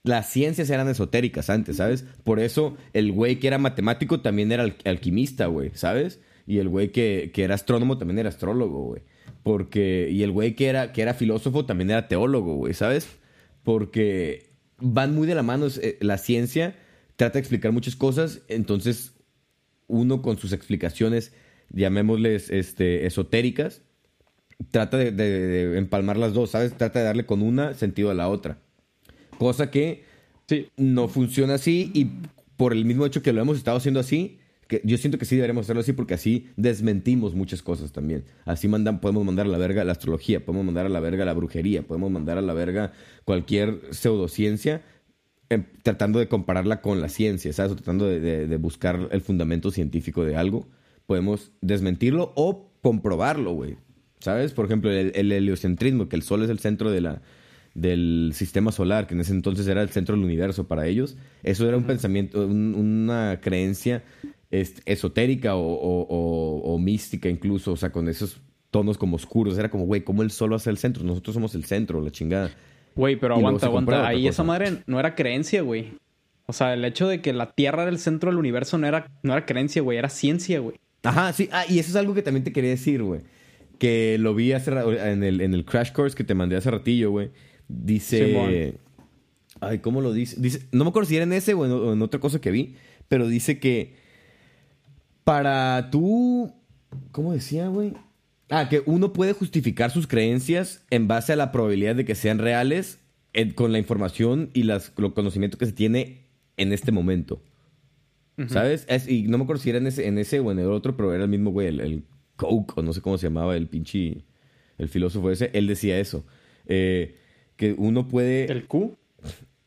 [0.02, 2.04] las ciencias eran esotéricas antes, ¿sabes?
[2.24, 6.20] Por eso el güey que era matemático también era al- alquimista, güey, ¿sabes?
[6.46, 9.02] Y el güey que, que era astrónomo también era astrólogo, güey.
[9.44, 13.06] Porque, y el güey que era, que era filósofo también era teólogo, güey, ¿sabes?
[13.62, 15.66] Porque van muy de la mano.
[15.80, 16.74] eh, La ciencia
[17.16, 19.12] trata de explicar muchas cosas, entonces
[19.86, 21.32] uno con sus explicaciones,
[21.70, 23.82] llamémosles este, esotéricas,
[24.70, 26.76] trata de, de- de empalmar las dos, ¿sabes?
[26.76, 28.58] Trata de darle con una sentido a la otra.
[29.38, 30.04] Cosa que
[30.48, 30.68] Sí.
[30.76, 32.08] no funciona así y
[32.56, 34.38] por el mismo hecho que lo hemos estado haciendo así,
[34.80, 38.24] que yo siento que sí deberíamos hacerlo así porque así desmentimos muchas cosas también.
[38.44, 41.32] Así mandan, podemos mandar a la verga la astrología, podemos mandar a la verga la
[41.34, 42.92] brujería, podemos mandar a la verga
[43.24, 44.82] cualquier pseudociencia
[45.50, 47.72] em, tratando de compararla con la ciencia, ¿sabes?
[47.72, 50.66] O tratando de, de- de buscar el fundamento científico de algo.
[51.06, 53.76] Podemos desmentirlo o comprobarlo, güey.
[54.20, 54.52] ¿Sabes?
[54.52, 57.20] Por ejemplo, el, el heliocentrismo, que el Sol es el centro de la,
[57.74, 61.16] del sistema solar, que en ese entonces era el centro del universo para ellos.
[61.42, 64.02] Eso era un pensamiento, un- una creencia
[64.50, 69.58] este, esotérica o, o- o- o mística incluso, o sea, con esos tonos como oscuros.
[69.58, 71.04] Era como, güey, ¿cómo el Sol hace el centro?
[71.04, 72.50] Nosotros somos el centro, la chingada.
[72.96, 74.06] Güey, pero aguanta, aguanta.
[74.06, 75.92] Ahí esa madre no era creencia, güey.
[76.46, 79.10] O sea, el hecho de que la Tierra era el centro del universo no era,
[79.22, 79.98] no era creencia, güey.
[79.98, 80.76] Era ciencia, güey.
[81.02, 81.48] Ajá, sí.
[81.52, 83.20] Ah, y eso es algo que también te quería decir, güey.
[83.78, 87.10] Que lo vi hace en el, en el crash course que te mandé hace ratillo,
[87.10, 87.30] güey.
[87.68, 88.26] Dice.
[88.26, 88.78] Simón.
[89.60, 90.36] Ay, ¿cómo lo dice?
[90.38, 90.66] Dice.
[90.72, 92.74] No me acuerdo si era en ese o en, o en otra cosa que vi.
[93.08, 93.94] Pero dice que.
[95.24, 96.52] Para tú.
[97.12, 97.94] ¿Cómo decía, güey?
[98.50, 102.38] Ah, que uno puede justificar sus creencias en base a la probabilidad de que sean
[102.38, 103.00] reales
[103.56, 107.42] con la información y las, los conocimientos que se tiene en este momento.
[108.48, 108.84] ¿Sabes?
[108.88, 110.96] Es- y no me acuerdo si era en ese, en ese o en el otro,
[110.96, 112.04] pero era el mismo güey, el, el
[112.36, 114.24] Coke, o no sé cómo se llamaba, el pinche.
[114.76, 115.50] El filósofo ese.
[115.54, 116.24] Él decía eso.
[116.66, 117.16] eh,
[117.56, 118.50] que uno puede.
[118.50, 118.96] ¿El Q?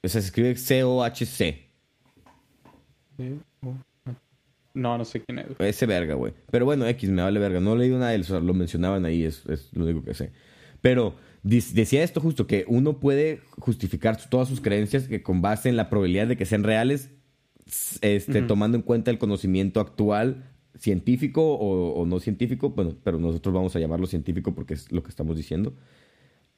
[0.03, 1.65] O sea, se escribe C-O-H-C.
[4.77, 5.47] No, no sé quién es.
[5.59, 6.33] Ese verga, güey.
[6.51, 7.59] Pero bueno, X, me vale verga.
[7.59, 10.03] No he leído nada de él, o sea, lo mencionaban ahí, es, es lo único
[10.03, 10.31] que sé.
[10.81, 15.75] Pero decía esto justo, que uno puede justificar todas sus creencias que con base en
[15.77, 17.09] la probabilidad de que sean reales,
[18.01, 20.43] este, tomando en cuenta el conocimiento actual
[20.77, 25.01] científico o, o no científico, bueno, pero nosotros vamos a llamarlo científico porque es lo
[25.03, 25.73] que estamos diciendo.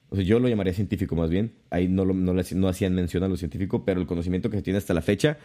[0.10, 1.53] O sea, yo lo llamaría científico más bien.
[1.69, 4.58] Ahí no, lo- no, le no hacían mención a lo científico, pero el conocimiento que
[4.58, 5.38] se tiene hasta la fecha.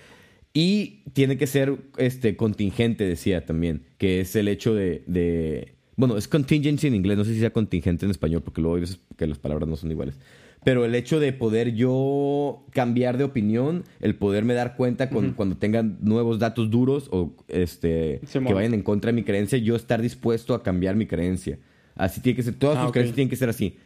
[0.56, 6.16] Y tiene que ser este, contingente, decía también, que es el hecho de, de- Bueno,
[6.16, 9.00] es contingency en inglés, no sé si sea contingente en español, porque luego hay veces
[9.16, 10.16] que las palabras no son iguales.
[10.64, 15.56] Pero el hecho de poder yo cambiar de opinión, el poderme dar cuenta con- cuando
[15.56, 20.00] tengan nuevos datos duros o este, que vayan en contra de mi creencia, yo estar
[20.00, 21.58] dispuesto a cambiar mi creencia.
[21.96, 22.92] Así tiene que ser, todas Ah, ok.
[22.92, 23.76] creencias tienen que ser así.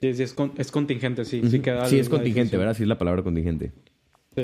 [0.00, 1.40] Sí, sí, es, con- es contingente, sí.
[1.50, 2.60] Sí, queda Sí, es contingente, definición.
[2.60, 2.76] ¿verdad?
[2.76, 3.72] Sí es la palabra contingente.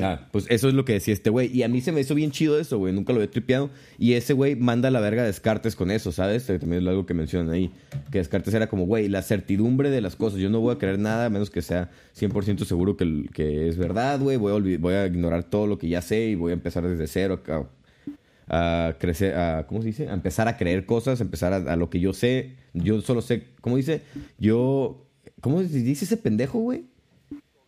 [0.00, 1.50] Ah, pues eso es lo que decía este güey.
[1.56, 2.92] Y a mí se me hizo bien chido eso, güey.
[2.92, 3.70] Nunca lo había tripeado.
[3.98, 6.46] Y ese güey manda la verga Descartes con eso, ¿sabes?
[6.46, 7.72] También es algo que mencionan ahí.
[8.10, 10.38] Que Descartes era como, güey, la certidumbre de las cosas.
[10.38, 14.20] Yo no voy a creer nada a menos que sea 100% seguro que, es verdad,
[14.20, 14.36] güey.
[14.36, 17.42] Voy, voy a ignorar todo lo que ya sé y voy a empezar desde cero
[17.48, 20.08] a, a crecer, a, ¿cómo se dice?
[20.08, 22.56] A empezar a creer cosas, a empezar a, a lo que yo sé.
[22.74, 24.02] Yo solo sé, ¿cómo dice?
[24.38, 25.06] Yo,
[25.40, 26.84] ¿cómo dice ese pendejo, güey?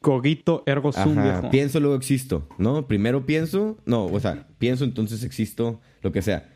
[0.02, 1.50] Cogito ergo sum, Ajá, viejo.
[1.50, 2.86] pienso, luego existo, ¿no?
[2.86, 6.48] Primero pienso, no, o sea, pienso, entonces existo, lo que sea.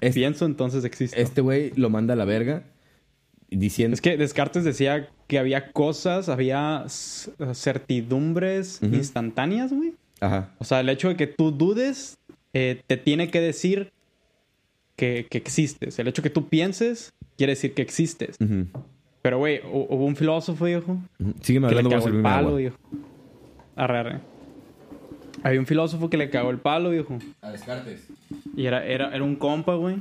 [0.00, 1.20] Es- Pienso, entonces existe.
[1.20, 2.62] Este güey lo manda a la verga
[3.50, 3.94] diciendo...
[3.94, 6.84] Es que Descartes decía que había cosas, había
[7.54, 9.94] certidumbres instantáneas, güey.
[10.20, 12.18] Ajá, O sea, el hecho de que tú dudes
[12.52, 13.92] eh, te tiene que decir
[14.96, 15.98] que, que existes.
[15.98, 18.36] El hecho de que tú pienses quiere decir que existes.
[18.40, 18.66] ujú,
[19.28, 20.96] Pero, güey, hu- hubo un filósofo, viejo.
[21.42, 22.76] Sígueme que le hablando, voy a cagó el palo, viejo.
[23.76, 24.20] Arre, arre.
[25.42, 27.18] Había un filósofo que le cagó el palo, viejo.
[27.42, 28.08] A Descartes.
[28.56, 29.96] Y era, era, era un compa, güey.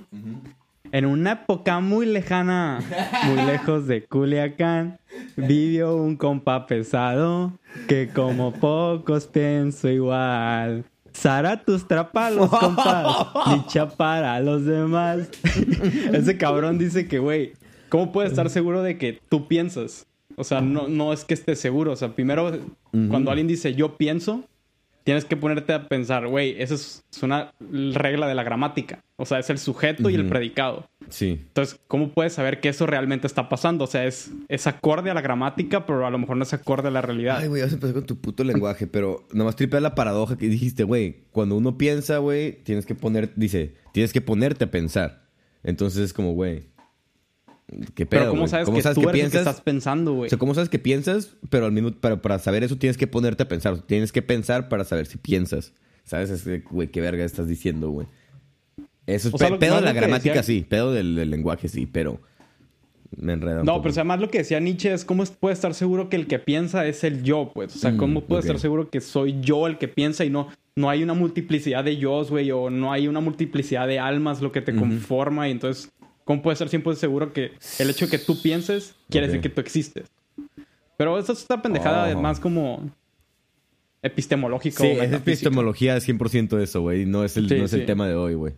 [0.94, 2.80] En una época muy lejana,
[3.26, 4.98] muy lejos de Culiacán,
[5.36, 7.52] vivió un compa pesado
[7.90, 10.86] que como pocos pienso igual.
[11.14, 15.30] Zaratustra para los compas, dicha para los demás.
[16.14, 17.52] Ese cabrón dice que, güey,
[17.90, 20.06] ¿cómo puedes estar seguro de que tú piensas?
[20.36, 21.92] O sea, no, no es que estés seguro.
[21.92, 22.52] O sea, primero,
[22.92, 24.44] cuando alguien dice yo pienso,
[25.08, 29.00] tienes que ponerte a pensar, güey, esa es, una regla de la gramática.
[29.16, 30.90] O sea, es el sujeto y el predicado.
[31.08, 31.40] Sí.
[31.48, 33.86] Entonces, ¿cómo puedes saber que eso realmente está pasando?
[33.86, 36.90] O sea, es, es acorde a la gramática, pero a lo mejor no es acorde
[36.90, 37.38] a la realidad.
[37.40, 40.50] Ay, güey, vas a empezar con tu puto lenguaje, pero nomás tripea la paradoja que
[40.50, 41.22] dijiste, güey.
[41.32, 45.24] Cuando uno piensa, güey, tienes que poner, dice, tienes que ponerte a pensar.
[45.64, 46.66] Entonces es como, güey,
[47.96, 49.48] ¿qué pedo, pero ¿cómo sabes ¿Cómo que sabes tú que eres el que piensas?
[49.52, 50.28] estás pensando, güey?
[50.28, 51.36] O sea, ¿cómo sabes que piensas?
[51.50, 53.78] Pero al mismo pero para saber eso tienes que ponerte a pensar.
[53.82, 55.74] Tienes que pensar para saber si piensas.
[56.04, 56.48] ¿Sabes?
[56.72, 58.08] Güey, qué verga estás diciendo, güey.
[59.06, 60.66] Eso es O sea, pe- pedo de la gramática, decía- sí.
[60.68, 61.86] Pedo del, del lenguaje, sí.
[61.86, 62.22] Pero
[63.18, 65.54] me enreda un No, pero o sea, más lo que decía Nietzsche es cómo puede
[65.54, 67.76] estar seguro que el que piensa es el yo, pues.
[67.76, 68.46] O sea, Mm, cómo puedo ok.
[68.46, 71.98] estar seguro que soy yo el que piensa y no, no hay una multiplicidad de
[71.98, 75.90] yos, güey, o no hay una multiplicidad de almas lo que te conforma y entonces
[76.28, 79.48] ¿Cómo puedes estar 100% seguro que el hecho de que tú pienses quiere decir que
[79.48, 80.08] tú existes?
[80.98, 82.22] Pero eso es una pendejada Oh.
[82.22, 82.92] más como
[84.02, 84.84] epistemológica.
[84.84, 87.06] Sí, es epistemología 100% eso, güey.
[87.06, 87.86] No es el, Sí, no es el sí.
[87.86, 88.54] tema de hoy, güey.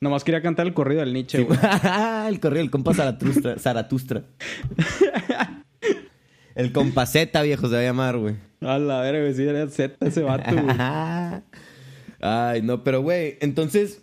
[0.00, 1.44] Nomás quería cantar el corrido del Nietzsche, Sí.
[1.44, 1.58] güey.
[2.28, 3.58] el correo, el compa Zaratustra.
[3.58, 4.22] Zaratustra.
[6.54, 8.36] el compaceta, viejo, se va a llamar, güey.
[8.62, 9.34] A la verga, güey.
[9.34, 10.76] Sí, era Z ese vato, güey.
[12.22, 14.00] Ay, no, pero, güey, entonces...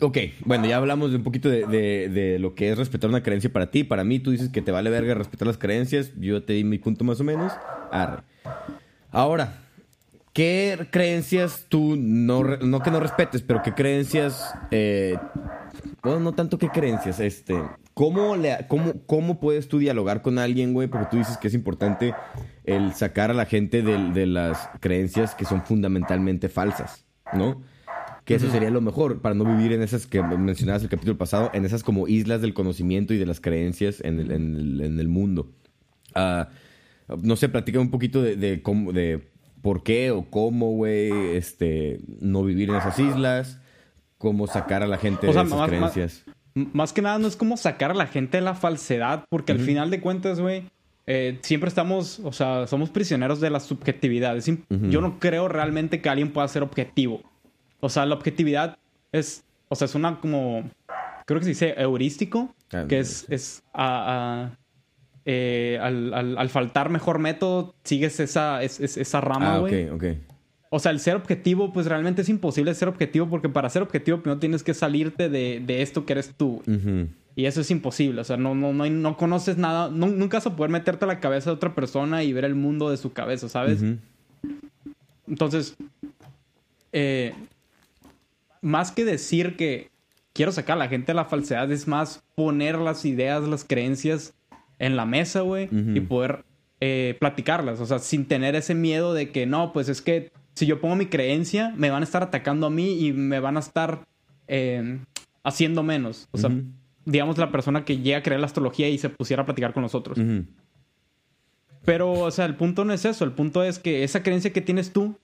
[0.00, 1.66] Ok, bueno, ya hablamos un poquito de,
[2.08, 3.84] de- lo que es respetar una creencia para ti.
[3.84, 6.12] Para mí, tú dices que te vale verga respetar las creencias.
[6.18, 7.52] Yo te di mi punto más o menos.
[7.92, 8.22] Arre.
[9.12, 9.62] Ahora,
[10.32, 15.16] ¿qué creencias tú no, no que no respetes, pero qué creencias, eh,
[16.02, 17.54] bueno, no tanto qué creencias, este,
[17.94, 20.88] ¿cómo, le, cómo, cómo puedes tú dialogar con alguien, güey?
[20.88, 22.12] Porque tú dices que es importante
[22.64, 27.62] el sacar a la gente de, de las creencias que son fundamentalmente falsas, ¿no?
[28.24, 31.50] Que eso sería lo mejor para no vivir en esas que mencionabas el capítulo pasado,
[31.52, 34.98] en esas como islas del conocimiento y de las creencias en el, en el- en
[35.00, 35.50] el mundo.
[36.14, 36.48] Ah,
[37.22, 39.28] no sé, platica un poquito de, de cómo, de
[39.60, 43.60] por qué o cómo, güey, este, no vivir en esas islas,
[44.16, 46.24] cómo sacar a la gente O sea, de esas más- creencias.
[46.54, 49.58] Más que nada no es como sacar a la gente de la falsedad, porque al
[49.58, 50.62] final de cuentas, güey,
[51.06, 54.36] eh, siempre estamos, o sea, somos prisioneros de la subjetividad.
[54.36, 57.22] Es Yo no creo realmente que alguien pueda ser objetivo.
[57.84, 58.78] O sea, la objetividad
[59.12, 60.70] es, o sea, es una como,
[61.26, 64.58] creo que se dice heurístico, Ah, que es, es a- a-
[65.26, 69.88] eh, al, al- al faltar mejor método, sigues esa, es- es- esa rama, Ah, güey.
[69.90, 70.04] ok, ok.
[70.70, 74.20] O sea, el ser objetivo, pues realmente es imposible ser objetivo porque para ser objetivo
[74.22, 76.62] primero tienes que salirte de, de esto que eres tú.
[77.36, 78.22] Y eso es imposible.
[78.22, 79.90] O sea, no, no, no, no conoces nada.
[79.90, 82.54] No- nunca vas a poder meterte a la cabeza de otra persona y ver el
[82.54, 83.84] mundo de su cabeza, ¿sabes?
[85.28, 85.76] Entonces,
[86.92, 87.34] eh,
[88.64, 89.90] más que decir que
[90.32, 94.34] quiero sacar a la gente de la falsedad, es más poner las ideas, las creencias
[94.78, 96.44] en la mesa, güey, y poder
[96.80, 97.80] eh, platicarlas.
[97.80, 100.96] O sea, sin tener ese miedo de que no, pues es que si yo pongo
[100.96, 104.06] mi creencia, me van a estar atacando a mí y me van a estar
[104.48, 104.98] eh,
[105.42, 106.28] haciendo menos.
[106.32, 106.50] O sea,
[107.04, 109.82] digamos la persona que llega a creer la astrología y se pusiera a platicar con
[109.82, 110.18] nosotros.
[110.18, 110.46] Ujú.
[111.84, 113.24] Pero, o sea, el punto no es eso.
[113.24, 115.16] El punto es que esa creencia que tienes tú,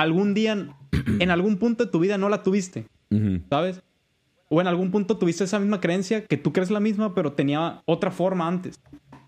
[0.00, 0.68] algún día,
[1.20, 2.86] en algún punto de tu vida no la tuviste.
[3.48, 3.80] ¿sabes?
[4.48, 7.82] O en algún punto tuviste esa misma creencia que tú crees la misma, pero tenía
[7.84, 8.80] otra forma antes.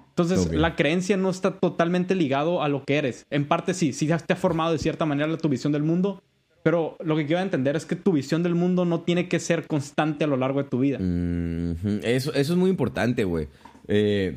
[0.08, 3.26] Entonces, la creencia no está totalmente ligado a lo que eres.
[3.30, 6.22] En parte sí, sí te ha formado de cierta manera tu visión del mundo,
[6.62, 9.66] pero lo que quiero entender es que tu visión del mundo no tiene que ser
[9.66, 10.98] constante a lo largo de tu vida.
[12.02, 13.48] Eso, eso es muy importante, güey.
[13.88, 14.36] Eh,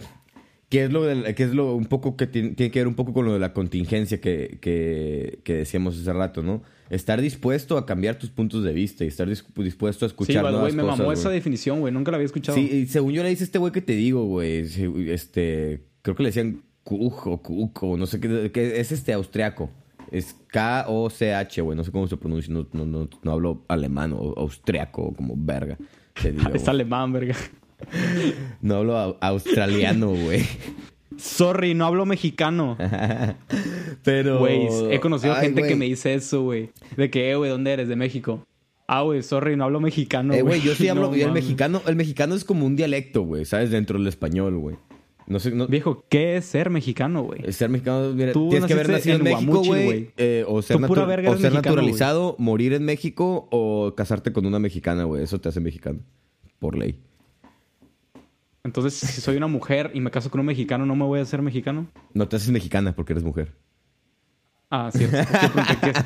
[0.74, 2.96] ¿Qué es lo del- qué es lo un poco que tiene, tiene que ver un
[2.96, 6.64] poco con lo de la contingencia que, que, que decíamos hace rato, ¿no?
[6.90, 10.42] Estar dispuesto a cambiar tus puntos de vista y estar dis- dispuesto a Sí, escuchar
[10.44, 11.18] nuevas way, me cosas, mamó güey.
[11.20, 11.94] esa definición, güey.
[11.94, 12.58] Nunca la había escuchado.
[12.58, 14.66] Sí, y según yo le dice este güey que te digo, güey.
[14.68, 19.14] sí, Este, creo que le decían Kuch o Kuko, no sé qué, que es este
[19.14, 19.70] austriaco.
[20.12, 21.78] Es K-O-C-H, güey.
[21.78, 22.54] No sé cómo se pronuncia.
[22.54, 25.78] No, no, no, no hablo alemán o austriaco como verga.
[26.22, 26.68] Digo, es güey.
[26.68, 27.36] alemán, verga.
[28.62, 30.44] No hablo au- australiano, güey.
[31.18, 32.78] Sorry, no hablo mexicano.
[34.04, 34.40] Pero.
[34.40, 36.70] Güey, he conocido Ay, gente que me dice eso, güey.
[36.98, 37.88] De que, eh, güey, ¿dónde eres?
[37.88, 38.46] De México.
[38.88, 40.34] Ah, güey, sorry, no hablo mexicano.
[40.34, 41.10] Eh, güey, yo sí hablo.
[41.10, 43.72] No el mexicano, el mexicano es como un dialecto, güey, ¿sabes?
[43.72, 44.76] Dentro del español, güey.
[45.26, 47.50] No sé, no, Viejo, ¿qué es ser mexicano, güey?
[47.54, 50.10] Ser mexicano, mira, Tú tienes que haber nacido en, en México, güey.
[50.18, 54.60] eh, o ser, natu- o ser mexicano, naturalizado, morir en México o casarte con una
[54.60, 55.24] mexicana, güey.
[55.24, 56.00] Eso te hace mexicano.
[56.60, 57.00] Por ley.
[58.64, 61.24] Entonces, si soy una mujer y me caso con un mexicano, ¿no me voy a
[61.24, 61.88] hacer mexicano?
[62.14, 63.52] No te haces mexicana porque eres mujer.
[64.70, 65.18] Ah, cierto.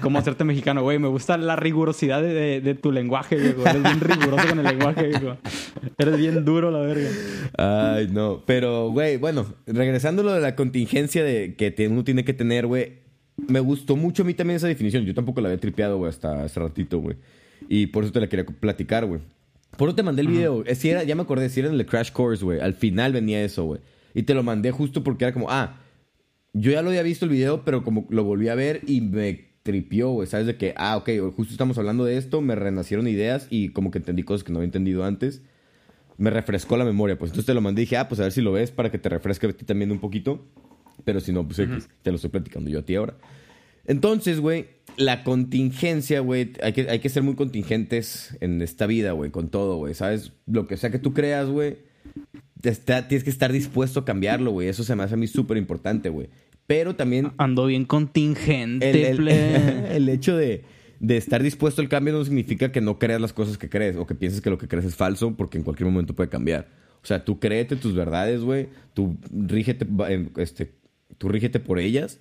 [0.02, 1.00] Cómo hacerte mexicano, güey.
[1.00, 3.62] Me gusta la rigurosidad de, de- de tu lenguaje, viejo.
[3.62, 5.38] Eres bien riguroso con el lenguaje, viejo.
[5.98, 7.10] Eres bien duro, la verga.
[7.58, 8.44] Ay, no.
[8.46, 12.66] Pero, güey, bueno, regresando a lo de la contingencia de que uno tiene que tener,
[12.68, 13.06] güey.
[13.48, 15.06] Me gustó mucho a mí también esa definición.
[15.06, 17.16] Yo tampoco la había tripeado, güey, hasta hace ratito, güey.
[17.70, 19.22] Y por eso te la quería platicar, güey.
[19.78, 20.64] Por eso te mandé el video.
[20.76, 22.60] Si era, ya me acordé, si era en el Crash Course, güey.
[22.60, 23.82] Al final venía eso, güey.
[24.14, 25.80] Y te lo mandé justo porque era como, ah,
[26.54, 29.52] yo ya lo había visto el video, pero como lo volví a ver y me
[29.64, 30.28] tripió, güey.
[30.28, 30.48] ¿Sabes?
[30.48, 34.00] De que, ah, ok, justo estamos hablando de esto, me renacieron ideas y como que
[34.00, 35.42] entendí cosas que no había entendido antes.
[36.18, 38.32] Me refrescó la memoria, pues entonces te lo mandé y dije, ah, pues a ver
[38.32, 40.44] si lo ves para que te refresque a ti también un poquito.
[41.06, 41.58] Pero si no, pues
[42.02, 43.14] te lo estoy platicando yo a ti ahora.
[43.88, 49.12] Entonces, güey, la contingencia, güey, hay que, hay que ser muy contingentes en esta vida,
[49.14, 50.34] güey, con todo, güey, ¿sabes?
[50.46, 51.78] Lo que sea que tú creas, güey,
[52.62, 54.68] tienes que estar dispuesto a cambiarlo, güey.
[54.68, 56.30] Eso se me hace a mí súper importante, güey.
[56.66, 59.96] Pero también Ando bien contingente, el, el- ple.
[59.96, 60.64] el hecho de,
[61.00, 64.06] de estar dispuesto al cambio no significa que no creas las cosas que crees o
[64.06, 66.68] que pienses que lo que crees es falso porque en cualquier momento puede cambiar.
[67.04, 68.68] O sea, tú créete tus verdades, güey.
[68.94, 69.88] Tú rígete,
[70.38, 70.74] este,
[71.18, 72.20] tú rígete por ellas,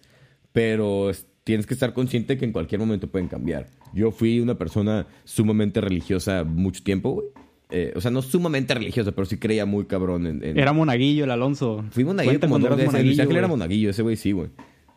[0.52, 1.11] pero
[1.46, 3.68] tienes que estar consciente que en cualquier momento pueden cambiar.
[3.94, 7.28] Yo fui una persona sumamente religiosa mucho tiempo, güey.
[7.70, 10.59] Eh, o sea, no sumamente religiosa, pero sí creía muy cabrón en...
[10.59, 11.85] Era monaguillo el Alonso.
[11.90, 14.48] Fui monaguillo como no, monaguillo, era monaguillo, ese güey sí, güey.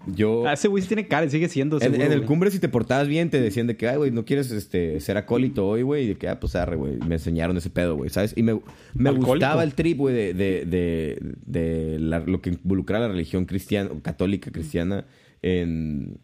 [0.08, 0.48] Yo...
[0.48, 1.80] Ah, ese güey sí tiene cara, sigue siendo.
[1.80, 4.50] en, el cumbre, si te portabas bien, te decían de que, ay, güey, no quieres
[4.50, 6.06] este, ser acólito hoy, güey.
[6.06, 6.98] Y de que, ah, pues arre, güey.
[7.08, 8.34] Me enseñaron ese pedo, güey, ¿sabes?
[8.36, 8.60] Y me,
[8.96, 13.92] me gustaba el trip, güey, de, de, de, de lo que involucra la religión cristiana,
[14.02, 15.06] católica cristiana
[15.44, 16.18] en.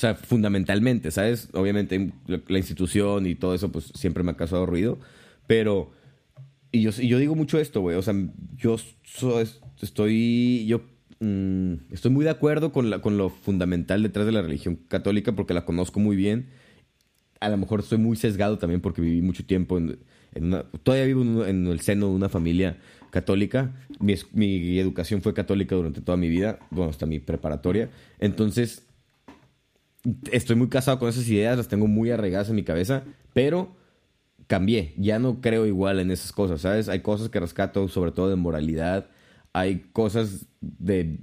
[0.00, 1.48] O sea, fundamentalmente, ¿sabes?
[1.52, 4.98] Obviamente la institución y todo eso, pues siempre me ha causado ruido.
[5.46, 5.92] Pero.
[6.72, 7.96] Y yo, y yo digo mucho esto, güey.
[7.96, 8.14] O sea,
[8.56, 8.76] yo
[9.82, 10.66] estoy.
[10.66, 10.80] Yo
[11.20, 15.32] Mm, estoy muy de acuerdo con, la, con lo fundamental detrás de la religión católica
[15.32, 16.48] porque la conozco muy bien.
[17.40, 19.98] A lo mejor estoy muy sesgado también porque viví mucho tiempo en,
[20.34, 20.64] una...
[20.82, 22.78] Todavía vivo en el seno de una familia
[23.10, 23.74] católica.
[23.98, 27.90] Mi, mi, educación fue católica durante toda mi vida, bueno, hasta mi preparatoria.
[28.18, 28.86] Entonces,
[30.30, 33.76] estoy muy casado con esas ideas, las tengo muy arraigadas en mi cabeza, pero
[34.46, 34.94] cambié.
[34.96, 36.88] Ya no creo igual en esas cosas, ¿sabes?
[36.88, 39.08] Hay cosas que rescato, sobre todo de moralidad,
[39.52, 41.20] hay cosas de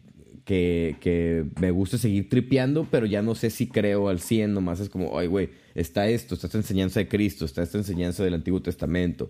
[0.48, 4.90] que, me gusta seguir tripeando, pero ya no sé si creo al 100, nomás es
[4.90, 8.62] como, ay, güey, está esto, está esta enseñanza de Cristo, está esta enseñanza del Antiguo
[8.62, 9.30] Testamento.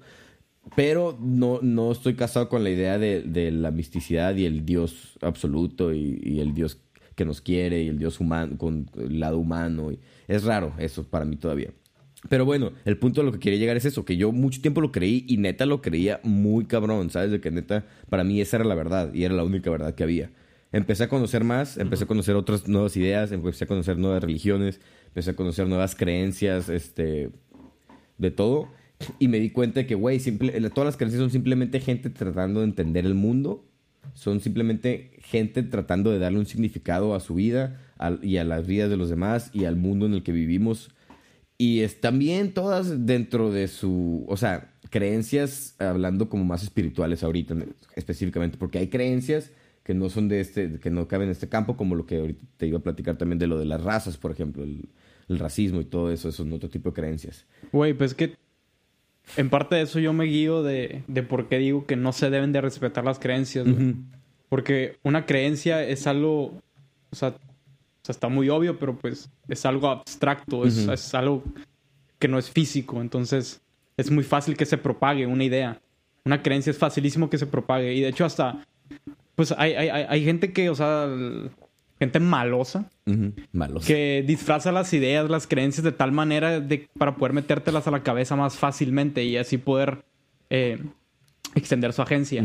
[0.76, 5.94] Pero no, no estoy casado con la idea de, la misticidad y el Dios absoluto
[5.94, 6.78] y, el Dios
[7.18, 9.92] que nos quiere y el Dios humano, con el lado humano.
[9.92, 11.72] Y es raro eso para mí todavía.
[12.30, 14.82] Pero bueno, el punto de lo que quería llegar es eso, que yo mucho tiempo
[14.82, 17.32] lo creí y neta lo creía muy cabrón, ¿sabes?
[17.32, 20.04] De que neta, para mí esa era la verdad y era la única verdad que
[20.04, 20.30] había.
[20.72, 24.80] Empecé a conocer más, empecé a conocer otras nuevas ideas, empecé a conocer nuevas religiones,
[25.08, 27.32] empecé a conocer nuevas creencias, este,
[28.20, 28.68] de todo.
[29.18, 32.68] Y me di cuenta de que, güey, todas las creencias son simplemente gente tratando de
[32.68, 33.67] entender el mundo,
[34.14, 37.82] son simplemente gente tratando de darle un significado a su vida
[38.22, 40.92] y a las vidas de los demás y al mundo en el que vivimos
[41.58, 47.56] y están bien todas dentro de su, o sea, creencias, hablando como más espirituales ahorita
[47.96, 49.52] específicamente, porque hay creencias
[49.84, 52.46] que no son de este, que no caben en este campo, como lo que ahorita
[52.58, 54.90] te iba a platicar también de lo de las razas, por ejemplo, el,
[55.30, 57.46] racismo y todo eso, eso es otro tipo de creencias.
[57.74, 58.36] Güey, pues que
[59.36, 62.30] en parte de eso yo me guío de, de por qué digo que no se
[62.30, 63.68] deben de respetar las creencias,
[64.50, 66.54] Porque una creencia es algo,
[67.12, 67.36] o sea,
[68.08, 71.44] sea, está muy obvio, pero pues es algo abstracto, es, algo
[72.20, 73.62] que no es físico, entonces
[73.98, 75.82] es muy fácil que se propague una idea.
[76.26, 77.94] Una creencia es facilísimo que se propague.
[77.94, 78.66] Y de hecho hasta,
[79.36, 81.08] pues hay, hay, hay gente que, o sea,
[82.00, 82.90] gente malosa,
[83.86, 88.04] que disfraza las ideas, las creencias de tal manera de, para poder metértelas a la
[88.04, 90.06] cabeza más fácilmente y así poder
[90.50, 90.84] eh,
[91.56, 92.44] extender su agencia.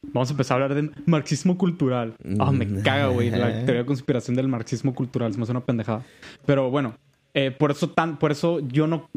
[0.00, 2.14] Vamos a empezar a hablar de marxismo cultural.
[2.38, 2.82] Ah, me mm.
[2.82, 3.30] caga, güey.
[3.30, 5.32] La teoría de conspiración del marxismo cultural.
[5.32, 6.04] Se me hace una pendejada.
[6.46, 6.94] Pero bueno,
[7.34, 9.10] eh, por eso tan, por eso yo no,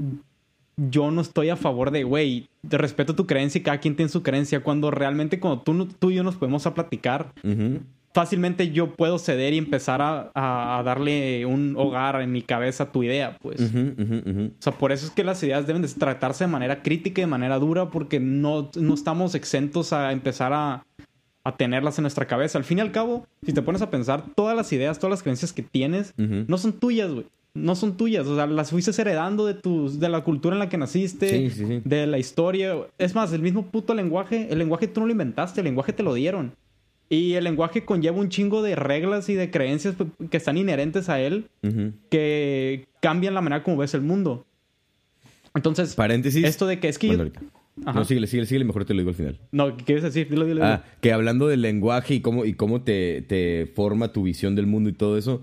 [0.75, 4.23] yo no estoy a favor de, güey, respeto tu creencia y cada quien tiene su
[4.23, 4.63] creencia.
[4.63, 7.31] Cuando realmente, cuando tú, tú y yo nos podemos a platicar,
[8.13, 13.03] fácilmente yo puedo ceder y empezar a, darle un hogar en mi cabeza a tu
[13.03, 13.61] idea, pues.
[13.61, 17.23] O sea, por eso es que las ideas deben de tratarse de manera crítica y
[17.23, 20.85] de manera dura, porque no, no estamos exentos a empezar a,
[21.43, 22.57] a, tenerlas en nuestra cabeza.
[22.57, 25.23] Al fin y al cabo, si te pones a pensar, todas las ideas, todas las
[25.23, 27.25] creencias que tienes, no son tuyas, güey.
[27.53, 30.69] No son tuyas, o sea, las fuiste heredando de tus, de la cultura en la
[30.69, 32.77] que naciste, de la historia.
[32.97, 36.01] Es más, el mismo puto lenguaje, el lenguaje tú no lo inventaste, el lenguaje te
[36.01, 36.53] lo dieron.
[37.11, 39.95] Y el lenguaje conlleva un chingo de reglas y de creencias
[40.29, 41.49] que están inherentes a él
[42.09, 44.45] que cambian la manera como ves el mundo.
[45.53, 46.45] Entonces, paréntesis.
[46.45, 47.07] Esto de que es que.
[47.07, 47.29] Bueno,
[47.75, 49.39] No, síguele, síguele, síguele, mejor te lo digo al final.
[49.51, 50.29] No, ¿qué quieres decir?
[50.29, 54.23] Dilo, dilo, Ah, que hablando del lenguaje y cómo, y cómo te, te forma tu
[54.23, 55.41] visión del mundo y todo eso,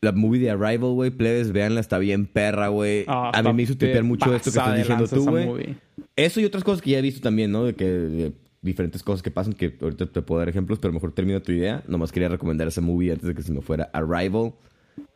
[0.00, 3.04] la movie de Arrival, güey, plebes, véanla, está bien perra, güey.
[3.08, 5.76] Ah, a mí me hizo tripear mucho esto que estás diciendo tú, güey.
[6.16, 7.64] Eso y otras cosas que ya he visto también, ¿no?
[7.64, 8.32] De que
[8.64, 11.82] diferentes cosas que pasan, que ahorita te puedo dar ejemplos, pero mejor termina tu idea.
[11.86, 14.54] Nomás quería recomendar ese movie antes de que se me fuera Arrival.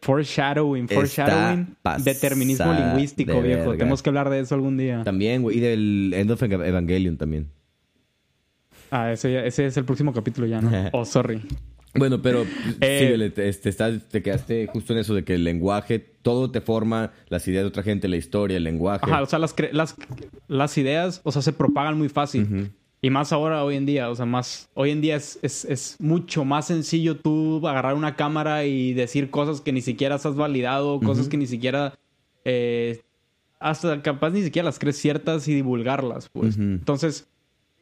[0.03, 1.77] Foreshadowing, foreshadowing.
[2.05, 3.73] Determinismo lingüístico, viejo.
[3.77, 5.03] Tenemos que hablar de eso algún día.
[5.05, 5.59] También, güey.
[5.59, 7.51] Y del End of Evangelion también.
[8.91, 10.71] Ah, ese, ese es el próximo capítulo ya, ¿no?
[10.93, 11.43] oh, sorry.
[11.95, 12.45] Bueno, pero
[12.81, 17.13] eh, te, este, te, quedaste justo en eso de que el lenguaje, todo te forma,
[17.29, 19.05] las ideas de otra gente, la historia, el lenguaje.
[19.05, 19.97] Ajá, o sea, las, las,
[20.49, 22.71] las ideas, o sea, se propagan muy fácil.
[23.01, 25.97] Y más ahora, hoy en día, o sea, más, hoy en día es, es, es,
[26.01, 30.99] mucho más sencillo tú agarrar una cámara y decir cosas que ni siquiera has validado,
[31.01, 31.95] cosas que ni siquiera
[32.45, 33.03] eh,
[33.61, 36.57] hasta capaz ni siquiera las crees ciertas y divulgarlas, pues.
[36.57, 37.29] Entonces,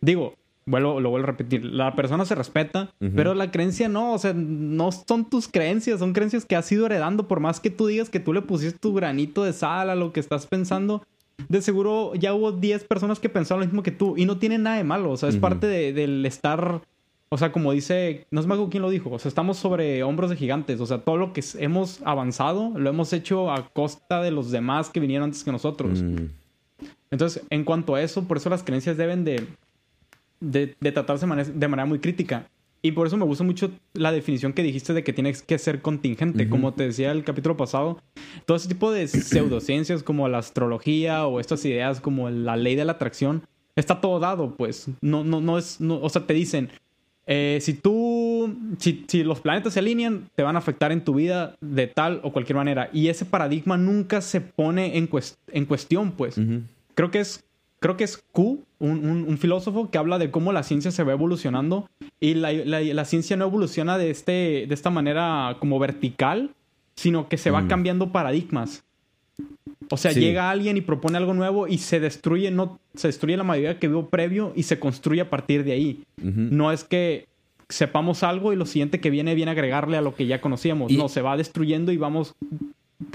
[0.00, 0.34] digo,
[0.66, 4.32] vuelvo, lo vuelvo a repetir, la persona se respeta, pero la creencia no, o sea,
[4.34, 8.10] no son tus creencias, son creencias que has ido heredando, por más que tú digas
[8.10, 11.02] que tú le pusiste tu granito de sal a lo que estás pensando.
[11.48, 14.58] De seguro ya hubo 10 personas que pensaron lo mismo que tú y no tiene
[14.58, 16.80] nada de malo, o sea, es parte de- del estar,
[17.28, 20.30] o sea, como dice, no sé me quién lo dijo, o sea, estamos sobre hombros
[20.30, 24.30] de gigantes, o sea, todo lo que hemos avanzado lo hemos hecho a costa de
[24.30, 26.02] los demás que vinieron antes que nosotros.
[26.02, 26.26] Mm.
[27.10, 29.46] Entonces, en cuanto a eso, por eso las creencias deben de,
[30.40, 32.46] de, de tratarse de manera, de manera muy crítica.
[32.86, 35.82] Y por eso me gusta mucho la definición que dijiste de que tienes que ser
[35.82, 36.48] contingente.
[36.48, 38.00] Como te decía el capítulo pasado,
[38.44, 42.84] todo ese tipo de pseudociencias como la astrología o estas ideas como la ley de
[42.84, 43.42] la atracción,
[43.74, 44.86] está todo dado, pues.
[45.00, 46.68] No, no, no es, no- o sea, te dicen,
[47.26, 51.14] eh, si tú, si, si los planetas se alinean, te van a afectar en tu
[51.14, 52.88] vida de tal o cualquier manera.
[52.92, 56.36] Y ese paradigma nunca se pone en, cues- en cuestión, pues
[56.94, 57.42] creo que es
[57.80, 61.02] creo que es Q, un, un- un filósofo que habla de cómo la ciencia se
[61.02, 61.88] va evolucionando
[62.20, 66.50] y la, la- la ciencia no evoluciona de, este, de esta manera como vertical,
[66.94, 67.68] sino que se va Mm.
[67.68, 68.82] cambiando paradigmas.
[69.90, 70.20] O sea, Sí.
[70.20, 73.88] llega alguien y propone algo nuevo y se destruye, no, se destruye la mayoría que
[73.88, 76.02] vio previo y se construye a partir de ahí.
[76.22, 77.26] No es que
[77.68, 80.90] sepamos algo y lo siguiente que viene viene a agregarle a lo que ya conocíamos.
[80.90, 82.34] Y- No, se va destruyendo y vamos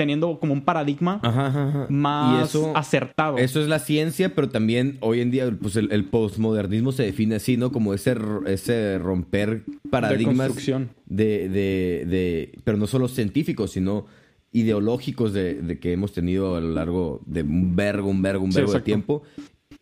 [0.02, 3.38] teniendo como un paradigma Ajá, ajá, más eso, acertado.
[3.38, 7.36] eso es la ciencia, pero también hoy en día pues el, el postmodernismo se define
[7.36, 7.72] así, ¿no?
[7.72, 8.16] Como ese,
[8.47, 10.89] ese romper paradigmas construcción.
[11.06, 14.06] de, de, de- pero no solo científicos, sino
[14.52, 18.52] ideológicos de, de que hemos tenido a lo largo de un vergo, un vergo, un
[18.52, 18.86] Sí, vergo de exacto.
[18.86, 19.24] tiempo.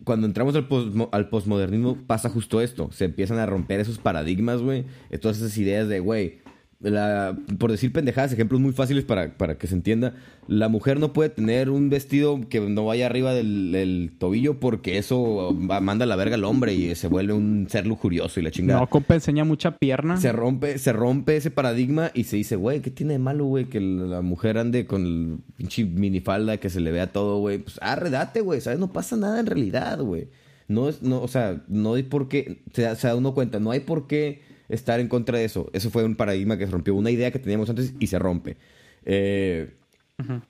[0.03, 2.89] Cuando entramos al, posmo- al postmodernismo pasa justo esto.
[2.91, 4.85] Se empiezan a romper esos paradigmas, güey.
[5.21, 6.39] Todas esas ideas de, güey,
[6.81, 10.13] la- por decir pendejadas, ejemplos muy fáciles para, para que se entienda.
[10.47, 14.97] La mujer no puede tener un vestido que no vaya arriba del, del tobillo porque
[14.97, 18.51] eso manda a la verga al hombre y se vuelve un ser lujurioso y la
[18.51, 18.79] chingada.
[18.79, 20.17] No, compa, enseña mucha pierna.
[20.17, 23.65] Se rompe, se rompe ese paradigma y se dice, güey, ¿qué tiene de malo, güey?
[23.65, 27.57] Que la mujer ande con el pinche minifalda, que se le vea todo, güey.
[27.59, 28.79] Pues, ah, redate, güey, ¿sabes?
[28.79, 30.29] No pasa nada en realidad, güey.
[30.69, 33.71] No es, no, o sea, no hay por qué, se se da uno cuenta, no
[33.71, 35.69] hay por qué estar en contra de eso.
[35.73, 38.57] Eso fue un paradigma que se rompió, una idea que teníamos antes y se rompe.
[39.05, 39.75] Eh,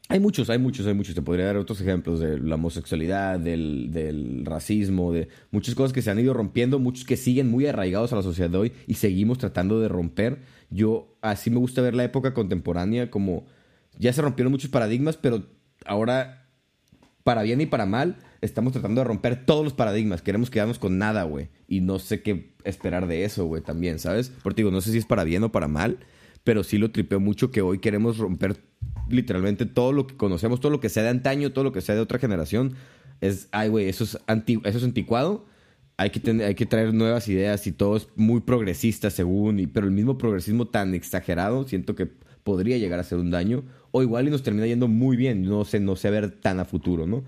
[0.08, 1.16] hay muchos, hay muchos, hay muchos.
[1.16, 6.02] Te podría dar otros ejemplos de la homosexualidad, del, del racismo, de muchas cosas que
[6.02, 8.96] se han ido rompiendo, muchos que siguen muy arraigados a la sociedad de hoy y
[8.96, 10.40] seguimos tratando de romper.
[10.72, 13.46] Yo así me gusta ver la época contemporánea como
[13.98, 15.44] ya se rompieron muchos paradigmas, pero
[15.86, 16.48] ahora,
[17.24, 20.22] para bien y para mal, estamos tratando de romper todos los paradigmas.
[20.22, 21.50] Queremos quedarnos con nada, güey.
[21.68, 24.32] Y no sé qué esperar de eso, güey, también, ¿sabes?
[24.44, 26.00] Porque digo, no sé si es para bien o para mal,
[26.44, 28.58] pero sí lo tripeo mucho que hoy queremos romper
[29.10, 31.96] literalmente todo lo que conocemos, todo lo que sea de antaño, todo lo que sea
[31.96, 32.76] de otra generación.
[33.22, 35.46] Es, ay, güey, eso es, eso es anticuado.
[35.98, 39.86] Hay que, hay que traer nuevas ideas y todo es muy progresista según, y, pero
[39.86, 42.10] el mismo progresismo tan exagerado siento que
[42.44, 43.64] podría llegar a ser un daño.
[43.92, 46.66] O igual y nos termina yendo muy bien, no sé, no sé ver tan a
[46.66, 47.24] futuro, ¿no?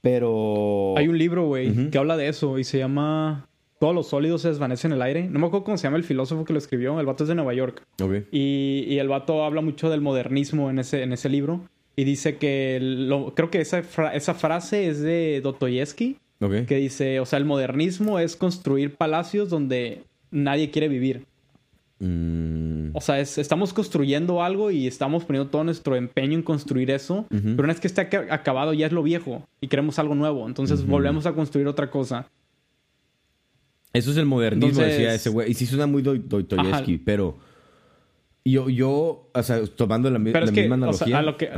[0.00, 0.94] Pero...
[0.96, 3.48] Hay un libro, güey, que habla de eso y se llama
[3.80, 5.28] Todos los sólidos se desvanecen en el aire.
[5.28, 6.98] No me acuerdo cómo se llama el filósofo que lo escribió.
[7.00, 7.82] El vato es de Nueva York.
[8.02, 8.26] Ok.
[8.32, 11.60] Y, y el vato habla mucho del modernismo en ese, en ese libro.
[11.96, 16.66] Y dice que, lo- creo que esa, fra- esa frase es de Dostoyevsky, Ok.
[16.66, 21.24] que dice, o sea, el modernismo es construir palacios donde nadie quiere vivir.
[21.98, 26.90] Mm, O sea, es- estamos construyendo algo y estamos poniendo todo nuestro empeño en construir
[26.90, 27.26] eso.
[27.30, 30.46] Pero una vez que esté ac- acabado ya es lo viejo y queremos algo nuevo.
[30.46, 32.26] Entonces volvemos a construir otra cosa.
[33.92, 35.50] Eso es el modernismo, Entonces- decía ese güey.
[35.50, 37.38] Y sí suena muy Do- Dostoyevsky, pero...
[38.44, 41.06] Yo, yo, o sea, tomando la, la es que, misma o analogía...
[41.06, 41.50] sea, a lo que...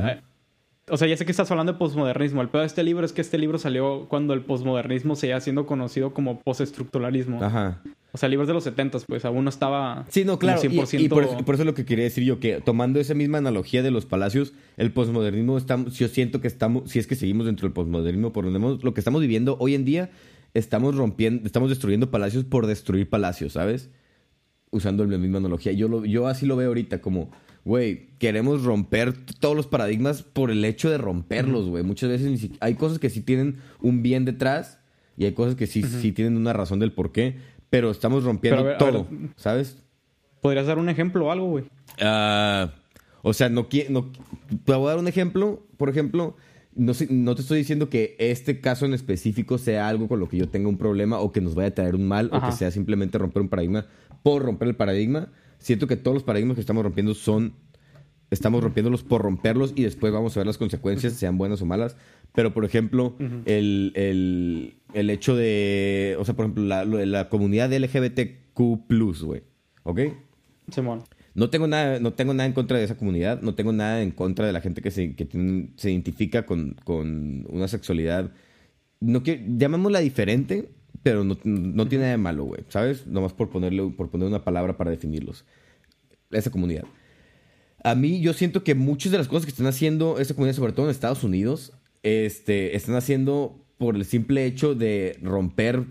[0.91, 2.43] O sea, ya sé que estás hablando de posmodernismo.
[2.43, 5.41] El peor de este libro es que este libro salió cuando el posmodernismo se iba
[5.41, 7.43] siendo conocido como postestructuralismo.
[7.43, 7.83] Ajá.
[8.13, 10.61] O sea, libros de los 70 pues aún no estaba Sí, no, claro.
[10.61, 11.01] como y- 100%...
[11.01, 13.39] Y, por, eso, por eso es lo que quería decir yo, que tomando esa misma
[13.39, 17.47] analogía de los palacios, el posmodernismo, estamos, yo siento que estamos, si es que seguimos
[17.47, 20.11] dentro del posmodernismo, por donde hemos- lo que estamos viviendo hoy en día,
[20.55, 23.91] estamos rompiendo, estamos destruyendo palacios por destruir palacios, ¿sabes?
[24.73, 25.71] Usando la misma analogía.
[25.73, 27.31] Yo, lo, yo así lo veo ahorita, como,
[27.65, 31.83] güey, queremos romper todos los paradigmas por el hecho de romperlos, güey.
[31.83, 34.79] Muchas veces hay cosas que sí tienen un bien detrás
[35.17, 37.37] y hay cosas que sí, sí tienen una razón del por qué,
[37.69, 39.31] pero estamos rompiendo Pero ver, todo, ver.
[39.37, 39.77] ¿sabes?
[40.41, 41.65] ¿Podrías dar un ejemplo o algo, güey?
[42.01, 42.73] Ah,
[43.23, 43.91] o sea, no quiero.
[43.91, 44.11] No,
[44.65, 45.63] te voy a dar un ejemplo.
[45.77, 46.37] Por ejemplo,
[46.75, 50.49] no, te estoy diciendo que este caso en específico sea algo con lo que yo
[50.49, 53.19] tenga un problema o que nos vaya a traer un mal o que sea simplemente
[53.19, 53.87] romper un paradigma
[54.23, 55.29] por romper el paradigma.
[55.61, 57.55] Siento que todos los paradigmas que estamos rompiendo son
[58.31, 61.97] estamos rompiéndolos por romperlos y después vamos a ver las consecuencias, sean buenas o malas.
[62.33, 67.73] Pero, por ejemplo, el, el, el, hecho de, o sea, por ejemplo, la, la comunidad
[67.73, 68.59] LGBTQ,
[69.23, 69.43] güey.
[69.83, 70.01] ¿Ok?
[70.71, 71.03] Simón.
[71.35, 74.11] No tengo, nada, no tengo nada en contra de esa comunidad, no tengo nada en
[74.11, 75.29] contra de la gente que se, que
[75.77, 78.33] se identifica con, con, una sexualidad,
[78.99, 80.71] no quiero, llamémosla diferente,
[81.03, 83.07] pero no, no tiene nada de malo, güey, ¿sabes?
[83.07, 85.45] Nomás por por poner una palabra para definirlos.
[86.31, 86.85] Esa comunidad.
[87.83, 90.73] A mí yo siento que muchas de las cosas que están haciendo esa comunidad, sobre
[90.73, 91.73] todo en Estados Unidos,
[92.03, 95.85] este, están haciendo por el simple hecho de romper,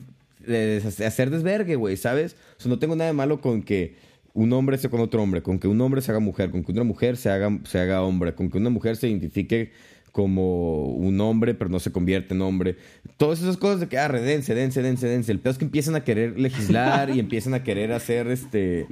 [0.45, 2.35] de hacer desvergue, güey, ¿sabes?
[2.57, 3.95] O sea, no tengo nada de malo con que
[4.33, 6.71] un hombre esté con otro hombre, con que un hombre se haga mujer, con que
[6.71, 9.71] una mujer se haga, se haga hombre, con que una mujer se identifique
[10.11, 12.77] como un hombre, pero no se convierte en hombre.
[13.17, 15.31] Todas esas cosas de que, ah, dense, dense, dense, dense.
[15.31, 18.87] El peor es que empiezan a querer legislar y empiezan a querer hacer este.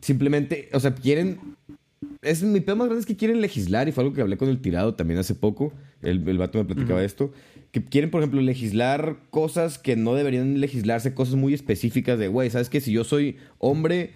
[0.00, 1.38] Simplemente, o sea, quieren.
[2.20, 4.48] Es, mi peor más grande es que quieren legislar, y fue algo que hablé con
[4.48, 5.72] el tirado también hace poco.
[6.02, 7.32] El, el vato me platicaba esto.
[7.70, 12.50] Que quieren, por ejemplo, legislar cosas que no deberían legislarse, cosas muy específicas de, güey,
[12.50, 12.80] ¿sabes qué?
[12.80, 14.10] Si yo soy hombre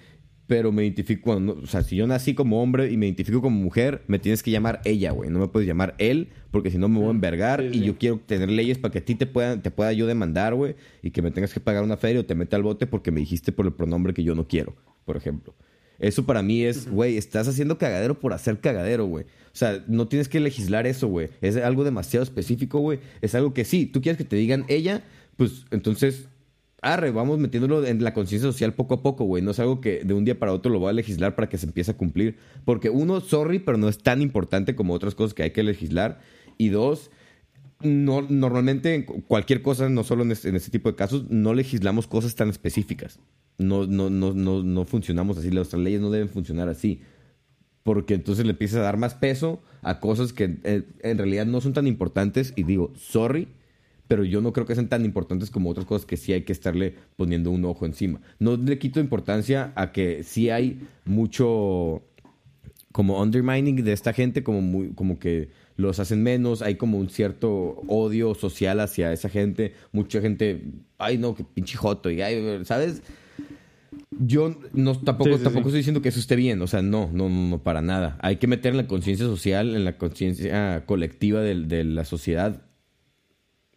[0.47, 4.03] pero me identifico, o sea, si yo nací como hombre y me identifico como mujer,
[4.07, 5.28] me tienes que llamar ella, güey.
[5.28, 8.20] No me puedes llamar él, porque si no me voy a envergar y yo quiero
[8.24, 11.20] tener leyes para que a ti te pueda, te pueda yo demandar, güey, y que
[11.20, 13.66] me tengas que pagar una feria o te meta al bote porque me dijiste por
[13.66, 15.55] el pronombre que yo no quiero, por ejemplo.
[15.99, 19.24] Eso para mí es, güey, estás haciendo cagadero por hacer cagadero, güey.
[19.24, 21.30] O sea, no tienes que legislar eso, güey.
[21.40, 23.01] Es algo demasiado específico, güey.
[23.22, 25.03] Es algo que sí, tú quieres que te digan ella,
[25.36, 26.28] pues entonces
[26.83, 29.43] arre, vamos metiéndolo en la conciencia social poco a poco, güey.
[29.43, 31.59] No es algo que de un día para otro lo voy a legislar para que
[31.59, 32.37] se empiece a cumplir.
[32.64, 36.20] Porque uno, sorry, pero no es tan importante como otras cosas que hay que legislar.
[36.59, 37.11] Y dos,
[37.81, 42.49] no, normalmente cualquier cosa, no solo en este, tipo de casos, no legislamos cosas tan
[42.49, 43.18] específicas.
[43.59, 45.51] No, no, no, no, no funcionamos así.
[45.51, 47.01] Nuestras leyes no deben funcionar así.
[47.83, 51.61] Porque entonces le empiezas a dar más peso a cosas que eh, en realidad no
[51.61, 52.53] son tan importantes.
[52.57, 53.49] Y digo, sorry,
[54.09, 56.52] pero yo no creo que sean tan importantes como otras cosas que sí hay que
[56.52, 58.20] estarle poniendo un ojo encima.
[58.38, 62.02] No le quito importancia a que sí hay mucho
[62.92, 67.11] como undermining de esta gente, como muy, como que los hacen menos, hay como un
[67.11, 70.62] cierto odio social hacia esa gente, mucha gente,
[70.96, 73.02] ay no, que pinche joto, y ay, ¿sabes?
[74.18, 77.62] Yo no, tampoco, tampoco estoy diciendo que eso esté bien, o sea, no, no, no,
[77.62, 78.16] para nada.
[78.22, 82.62] Hay que meter en la conciencia social, en la conciencia colectiva de la sociedad,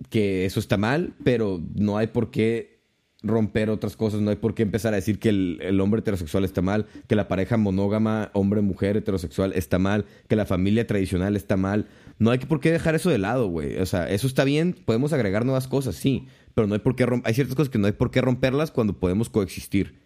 [0.09, 2.79] que eso está mal, pero no hay por qué
[3.21, 6.61] romper otras cosas, no hay por qué empezar a decir que el, hombre heterosexual está
[6.61, 11.87] mal, que la pareja monógama, hombre-mujer heterosexual está mal, que la familia tradicional está mal.
[12.17, 13.77] No hay por qué dejar eso de lado, güey.
[13.77, 17.05] O sea, eso está bien, podemos agregar nuevas cosas, sí, pero no hay por qué
[17.23, 19.99] hay ciertas cosas que no hay por qué romperlas cuando podemos coexistir.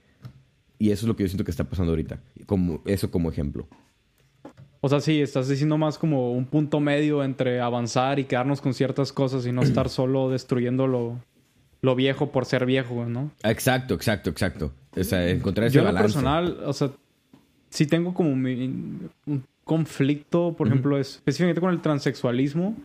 [0.80, 3.68] Y eso es lo que yo siento que está pasando ahorita, como eso como ejemplo.
[4.86, 8.74] O sea, sí, estás diciendo más como un punto medio entre avanzar y quedarnos con
[8.74, 13.32] ciertas cosas y no estar solo destruyendo lo, viejo por ser viejo, ¿no?
[13.44, 14.74] Exacto, exacto, exacto.
[14.94, 16.04] O sea, encontrar ese Yo balance.
[16.04, 16.92] personal, o sea,
[17.70, 19.10] sí tengo como un
[19.64, 22.76] conflicto, por ejemplo, específicamente con el transexualismo.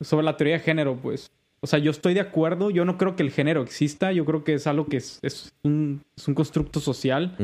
[0.00, 1.32] Sobre la teoría de género, pues.
[1.62, 2.70] O sea, yo estoy de acuerdo.
[2.70, 4.12] Yo no creo que el género exista.
[4.12, 6.00] Yo creo que es algo que es, un,
[6.32, 7.36] constructo social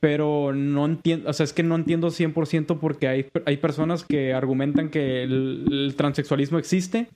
[0.00, 4.32] pero no entiendo, o sea, es que no entiendo 100% porque hay, hay personas que
[4.32, 7.08] argumentan que el, transexualismo existe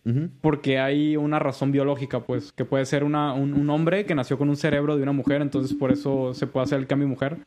[0.43, 4.51] porque hay una razón biológica, pues, que puede ser una, un, hombre que nació con
[4.51, 7.39] un cerebro de una mujer, entonces por eso se puede hacer el cambio mujer.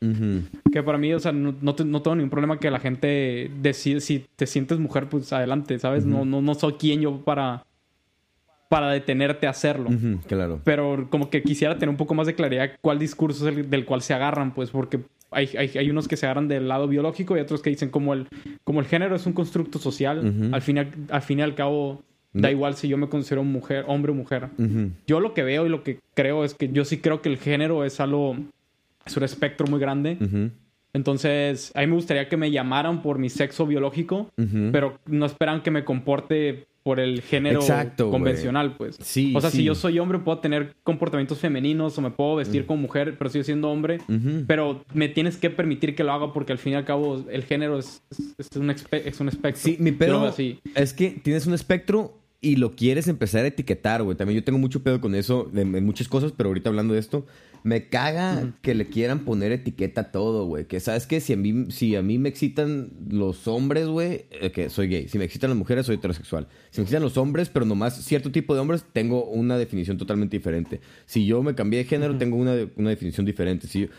[0.72, 4.26] Que para mí, o sea, no, no, tengo ningún problema que la gente decida, si
[4.36, 6.06] te sientes mujer, pues adelante, ¿sabes?
[6.06, 7.64] no, no, no soy quien yo para
[8.70, 9.90] para detenerte a hacerlo.
[10.28, 10.60] claro.
[10.64, 13.86] Pero como que quisiera tener un poco más de claridad cuál discurso es el del
[13.86, 15.00] cual se agarran, pues, porque
[15.32, 18.14] hay, hay, hay, unos que se agarran del lado biológico y otros que dicen como
[18.14, 18.28] el,
[18.64, 20.78] como el género es un constructo social, al, fin,
[21.10, 22.04] al fin y al cabo
[22.34, 24.50] da igual si yo me considero mujer, hombre o mujer.
[25.06, 27.38] Yo lo que veo y lo que creo es que yo sí creo que el
[27.38, 28.36] género es algo,
[29.06, 30.18] es un espectro muy grande.
[30.94, 34.30] Entonces, a mí me gustaría que me llamaran por mi sexo biológico,
[34.72, 37.60] pero no esperan que me comporte por el género
[37.98, 38.96] convencional, pues.
[39.02, 42.66] Sí, o sea, si yo soy hombre, puedo tener comportamientos femeninos o me puedo vestir
[42.66, 44.00] como mujer, pero sigo siendo hombre.
[44.48, 47.44] Pero me tienes que permitir que lo haga porque al fin y al cabo el
[47.44, 48.02] género es,
[48.56, 49.62] un, es un espectro.
[49.62, 50.34] Sí, mi pedo
[50.76, 54.16] es que tienes un espectro y lo quieres empezar a etiquetar, güey.
[54.16, 57.26] También yo tengo mucho pedo con eso, de, muchas cosas, pero ahorita hablando de esto,
[57.64, 60.64] me caga que le quieran poner etiqueta a todo, güey.
[60.66, 64.54] Que sabes que si a mí, si a mí me excitan los hombres, güey, eh,
[64.54, 65.10] que soy gay.
[65.10, 66.48] Si me excitan las mujeres, soy heterosexual.
[66.70, 70.38] Si me excitan los hombres, pero nomás cierto tipo de hombres, tengo una definición totalmente
[70.38, 70.80] diferente.
[71.06, 73.68] Si yo me cambié de género, tengo una, una definición diferente.
[73.68, 73.90] Si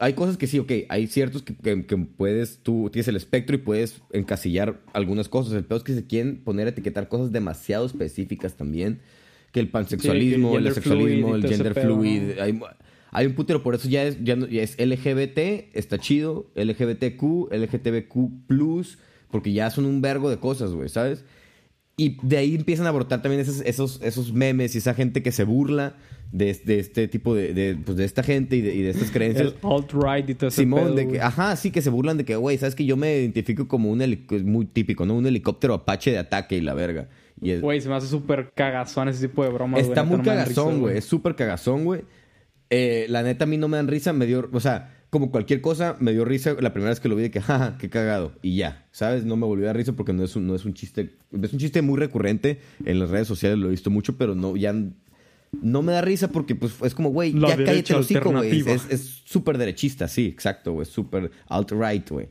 [0.00, 3.54] hay cosas que sí, ok, hay ciertos que, que- que puedes, tú tienes el espectro
[3.54, 5.52] y puedes encasillar algunas cosas.
[5.54, 9.00] El peor es que se quieren poner a etiquetar cosas demasiado específicas también.
[9.52, 10.72] Que el pansexualismo, Sí, el el
[11.28, 12.38] y el gender fluid.
[12.40, 12.60] Hay,
[13.12, 17.48] hay un putero, por eso ya es, ya, no- ya es LGBT, está chido, LGBTQ,
[17.52, 18.98] LGTBQ+,
[19.30, 21.24] porque ya son un vergo de cosas, güey, ¿sabes?
[21.96, 25.32] Y de ahí empiezan a brotar también esos, esos, esos memes y esa gente que
[25.32, 25.94] se burla
[26.32, 29.10] de, de este tipo de, de, pues de esta gente y de, y de estas
[29.10, 29.54] creencias.
[29.62, 32.36] El alt-right y todo ese Simón, de que, ajá, sí, que se burlan de que,
[32.36, 35.14] güey, sabes que yo me identifico como un helic- es muy típico, ¿no?
[35.14, 37.08] Un helicóptero apache de ataque y la verga.
[37.40, 40.98] Güey, se me hace súper cagazón ese tipo de bromas, está muy cagazón, güey.
[40.98, 42.02] Es súper cagazón, güey.
[42.70, 45.60] Eh, la neta, a mí no me dan risa, me dio, o sea, como cualquier
[45.60, 48.32] cosa, me dio risa la primera vez que lo vi de que, jaja, qué cagado.
[48.42, 49.24] Y ya, ¿sabes?
[49.24, 51.52] No me volvió a dar risa porque no es un, no es un chiste, es
[51.52, 54.74] un chiste muy recurrente en las redes sociales, lo he visto mucho, pero no, ya
[55.62, 58.64] no me da risa porque pues es como, güey, ya cállate el hocico, güey.
[58.90, 60.86] Es súper derechista, sí, exacto, güey.
[60.86, 62.28] Súper alt-right, güey.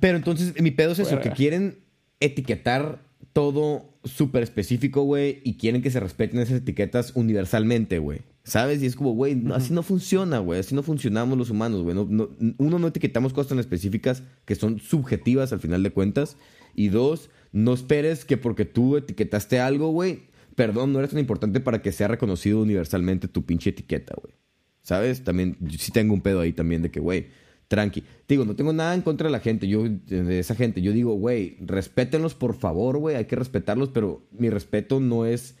[0.00, 1.22] Pero entonces, mi pedo es eso, Fuera.
[1.22, 1.78] que quieren
[2.20, 8.20] etiquetar todo súper específico, güey, y quieren que se respeten esas etiquetas universalmente, güey.
[8.44, 8.80] ¿Sabes?
[8.82, 10.60] Y es como, güey, no, así no funciona, güey.
[10.60, 11.96] Así no funcionamos los humanos, güey.
[11.96, 12.28] No- no-
[12.58, 16.36] uno, no etiquetamos cosas tan específicas que son subjetivas al final de cuentas.
[16.74, 20.20] Y dos, no esperes que porque tú etiquetaste algo, güey,
[20.56, 24.34] perdón, no eres tan importante para que sea reconocido universalmente tu pinche etiqueta, güey.
[24.82, 25.22] ¿Sabes?
[25.22, 27.26] También, yo sí tengo un pedo ahí también de que, güey,
[27.68, 28.00] tranqui.
[28.00, 30.80] Te digo, no tengo nada en contra de la gente, yo, de esa gente.
[30.82, 35.56] Yo digo, güey, respétenlos por favor, güey, hay que respetarlos, pero mi respeto no es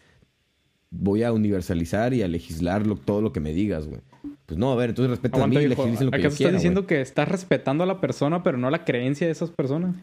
[0.90, 4.00] voy a universalizar y a legislar lo- todo lo que me digas, güey.
[4.46, 6.36] Pues no, a ver, entonces respeten a mí y legislen lo que yo ¿Acaso estás
[6.38, 9.96] quiera, diciendo que estás respetando a la persona, pero no la creencia de esas personas?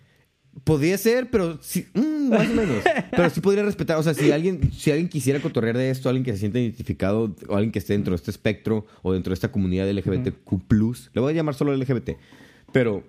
[0.64, 2.78] Podría ser, pero sí, mm, más o menos.
[3.12, 6.24] Pero sí podría respetar, o sea, si alguien, si alguien quisiera cotorrear de esto, alguien
[6.24, 9.36] que se sienta identificado, o alguien que esté dentro de este espectro, o dentro de
[9.36, 12.12] esta comunidad LGBTQ+, le voy a llamar solo LGBT,
[12.72, 13.04] pero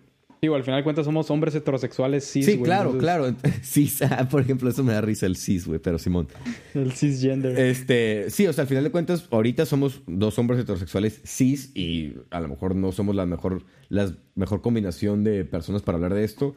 [0.45, 3.35] Digo, al final de cuentas somos hombres heterosexuales cis, sí, claro, entonces- claro.
[3.63, 6.29] Cis, ah, por ejemplo, eso me da risa el cis, güey, pero Simón.
[6.75, 7.59] El cisgender.
[7.59, 12.13] Este, sí, o sea, al final de cuentas, ahorita somos dos hombres heterosexuales cis y
[12.29, 16.25] a lo mejor no somos la mejor, la mejor combinación de personas para hablar de
[16.25, 16.55] esto.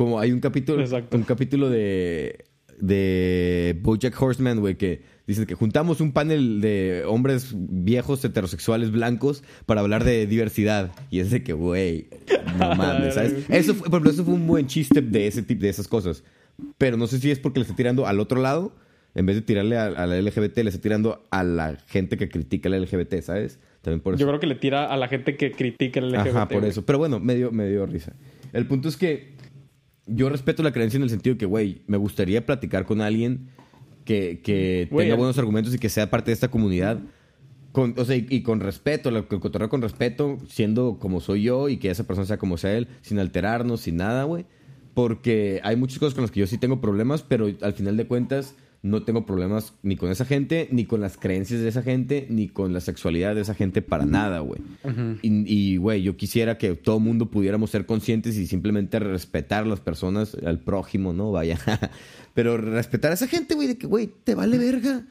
[0.00, 1.14] Como hay un capítulo, Exacto.
[1.14, 2.46] un capítulo de,
[2.78, 9.44] de BoJack Horseman, güey, que dice que juntamos un panel de hombres viejos heterosexuales blancos
[9.66, 10.90] para hablar de diversidad.
[11.10, 12.08] Y es de que, güey,
[12.58, 13.44] no mames, ¿sabes?
[13.50, 16.24] Eso fue, por eso fue un buen chiste de ese tipo, de esas cosas.
[16.78, 18.74] Pero no sé si es porque le está tirando al otro lado.
[19.14, 22.30] En vez de tirarle a, a la LGBT, le está tirando a la gente que
[22.30, 23.58] critica la LGBT, ¿sabes?
[23.82, 24.20] También por eso.
[24.22, 26.26] Yo creo que le tira a la gente que critica el LGBT.
[26.28, 26.70] Ajá, por güey.
[26.70, 26.86] eso.
[26.86, 28.14] Pero bueno, me dio, me dio risa.
[28.54, 29.38] El punto es que
[30.14, 33.48] yo respeto la creencia en el sentido que, güey, me gustaría platicar con alguien
[34.04, 37.00] que, que Güey, tenga buenos argumentos y que sea parte de esta comunidad.
[37.72, 41.68] Con, o sea, y, y con respeto, lo- cotorreo con respeto, siendo como soy yo
[41.68, 44.44] y que esa persona sea como sea él, sin alterarnos, sin nada, güey.
[44.94, 48.06] Porque hay muchas cosas con las que yo sí tengo problemas, pero al final de
[48.08, 52.26] cuentas no tengo problemas ni con esa gente, ni con las creencias de esa gente,
[52.30, 54.60] ni con la sexualidad de esa gente para nada, güey.
[55.22, 59.64] Y, y, güey, yo quisiera que todo el mundo pudiéramos ser conscientes y simplemente respetar
[59.64, 61.30] a las personas, al prójimo, ¿no?
[61.30, 61.58] Vaya.
[62.34, 65.06] Pero respetar a esa gente, güey, de que, güey, te vale verga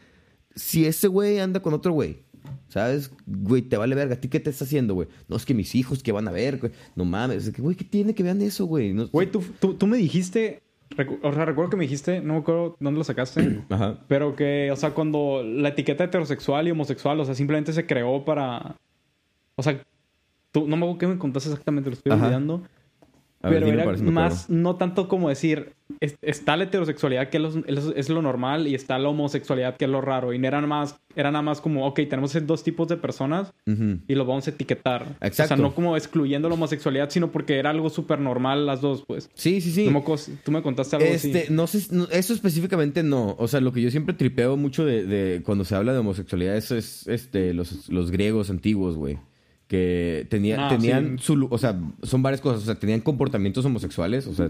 [0.55, 2.17] si ese güey anda con otro güey.
[2.69, 3.11] ¿Sabes?
[3.27, 4.15] Güey, te vale verga.
[4.15, 5.07] ¿A ti qué te está haciendo, güey?
[5.27, 6.57] No, es que mis hijos, que van a ver?
[6.57, 6.71] güey?
[6.95, 7.47] No mames.
[7.47, 8.93] Es que, güey, ¿qué tiene que vean eso, güey?
[8.93, 10.61] No- Güey, tú, tú, tú me dijiste...
[11.21, 12.21] O sea, recuerdo que me dijiste...
[12.21, 13.61] No me acuerdo dónde lo sacaste.
[13.69, 13.99] Ajá.
[14.07, 18.25] pero que, o sea, cuando la etiqueta heterosexual y homosexual, o sea, simplemente se creó
[18.25, 18.75] para...
[19.55, 19.81] O sea,
[20.51, 20.67] tú...
[20.67, 22.25] No me acuerdo qué me contaste exactamente, lo estoy Ajá.
[22.25, 22.63] olvidando.
[23.41, 27.49] A pero era más, no tanto como decir, es- está la heterosexualidad que es lo,
[27.65, 30.33] es- es lo normal y está la homosexualidad que es lo raro.
[30.33, 33.51] Y no era nada más, era nada más como, ok, tenemos dos tipos de personas
[33.65, 35.17] y los vamos a etiquetar.
[35.21, 35.53] Exacto.
[35.53, 39.03] O sea, no como excluyendo la homosexualidad, sino porque era algo súper normal las dos,
[39.07, 39.29] pues.
[39.33, 39.85] Sí, sí, sí.
[39.85, 40.03] Tú, me,
[40.43, 41.53] tú me contaste algo Este, así.
[41.53, 43.35] no sé, no, eso específicamente no.
[43.39, 46.55] O sea, lo que yo siempre tripeo mucho de, de cuando se habla de homosexualidad
[46.55, 49.17] eso es este, los, los griegos antiguos, güey.
[49.67, 51.25] Que tenía, Ah, tenían sí.
[51.25, 52.63] su, o sea, son varias cosas.
[52.63, 54.49] O sea, tenían comportamientos homosexuales, o sea,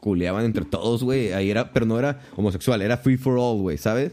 [0.00, 1.32] culeaban entre todos, güey.
[1.32, 4.12] Ahí era, pero no era homosexual, era free for all, güey, ¿sabes?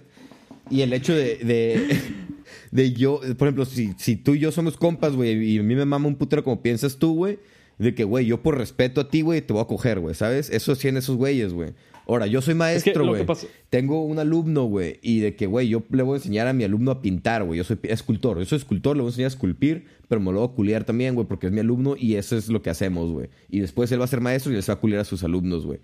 [0.70, 2.00] Y el hecho de,
[2.72, 5.76] de, yo, por ejemplo, si, si tú y yo somos compas, güey, y a mí
[5.76, 7.40] me mama un putero como piensas tú, güey,
[7.78, 10.50] de que, güey, yo por respeto a ti, güey, te voy a coger, güey, ¿sabes?
[10.50, 11.74] Eso hacían esos güeyes, güey.
[12.08, 13.22] Ahora, yo soy maestro, güey.
[13.22, 16.48] que pasa- Tengo un alumno, güey, y de que, güey, yo le voy a enseñar
[16.48, 17.58] a mi alumno a pintar, güey.
[17.58, 20.40] Yo soy escultor, yo soy escultor, le voy a enseñar a esculpir, pero me lo
[20.40, 23.10] voy a culiar también, güey, porque es mi alumno y eso es lo que hacemos,
[23.12, 23.30] güey.
[23.50, 25.24] Y después él va a ser maestro y él se va a culiar a sus
[25.24, 25.80] alumnos, güey.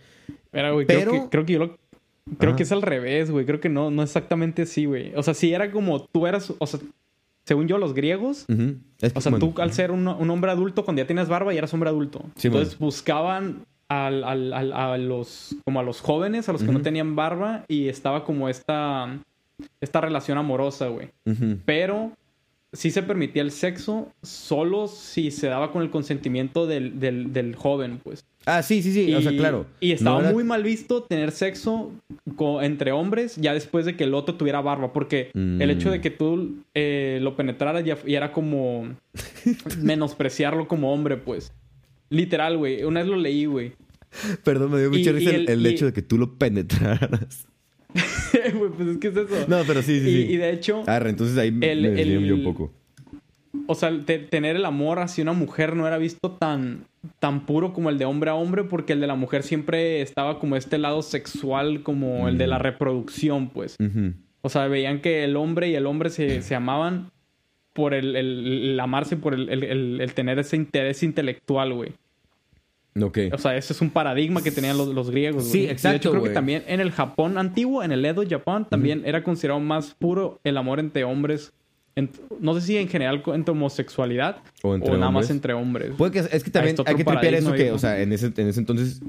[0.52, 1.78] Güey, pero- creo, que, creo que yo lo...
[2.38, 2.58] Creo Ajá.
[2.58, 3.44] que es al revés, güey.
[3.46, 5.14] Creo que no, no exactamente así, güey.
[5.16, 6.54] O sea, si era como tú eras...
[6.60, 6.80] O sea,
[7.46, 8.46] según yo, los griegos.
[8.48, 8.76] Ujú.
[9.02, 11.28] Es que, O sea, bueno, tú al ser un, un hombre adulto, cuando ya tienes
[11.28, 12.24] barba, ya eras hombre adulto.
[12.36, 16.72] Sí, Entonces buscaban al- al- al- a los como a los jóvenes, a los que
[16.72, 19.20] no tenían barba, y estaba como esta,
[19.82, 21.10] esta relación amorosa, güey.
[21.66, 22.12] Pero
[22.72, 27.56] sí se permitía el sexo solo si se daba con el consentimiento del, del, del
[27.56, 28.24] joven, pues.
[28.46, 29.14] Ah, sí, sí, sí.
[29.14, 29.66] o sea, Y- claro.
[29.80, 31.92] Y estaba No muy mal visto tener sexo
[32.36, 34.94] co- entre hombres ya después de que el otro tuviera barba.
[34.94, 35.62] Porque Mm.
[35.62, 38.88] el hecho de que tú eh, lo penetraras ya, ya era como
[39.82, 41.52] menospreciarlo como hombre, pues.
[42.10, 42.84] Literal, güey.
[42.84, 43.74] Una vez lo leí, güey.
[44.44, 47.48] Perdón, me dio mucha risa el, el- el y- hecho de que tú lo penetraras.
[48.54, 49.46] Güey, pues es que es eso.
[49.48, 50.34] No, pero sí, sí, y, sí.
[50.34, 52.72] y de hecho, Arre, entonces ahí me- el- me el- yo un poco.
[53.66, 56.86] o sea, te- tener el amor hacia una mujer no era visto tan,
[57.20, 60.40] tan puro como el de hombre a hombre, porque el de la mujer siempre estaba
[60.40, 62.62] como este lado sexual, como el de la Mm.
[62.62, 63.76] reproducción, pues.
[64.42, 67.10] O sea, veían que el hombre y el hombre se, se amaban
[67.74, 71.94] por el, el- el amarse, por el, el- tener ese interés intelectual, güey.
[73.02, 73.18] Ok.
[73.32, 75.44] O sea, ese es un paradigma que tenían los, los griegos.
[75.46, 75.64] Sí, güey.
[75.64, 76.32] Y De exacto, hecho, creo güey.
[76.32, 80.40] que también en el Japón antiguo, en el Edo, Japón, también era considerado más puro
[80.44, 81.54] el amor entre hombres.
[82.40, 85.26] No sé si en general entre homosexualidad O o, entre nada hombres.
[85.28, 85.92] más entre hombres.
[85.98, 88.48] Puede que, es que también hay que tripear eso que, o sea, en ese, en
[88.48, 89.02] ese entonces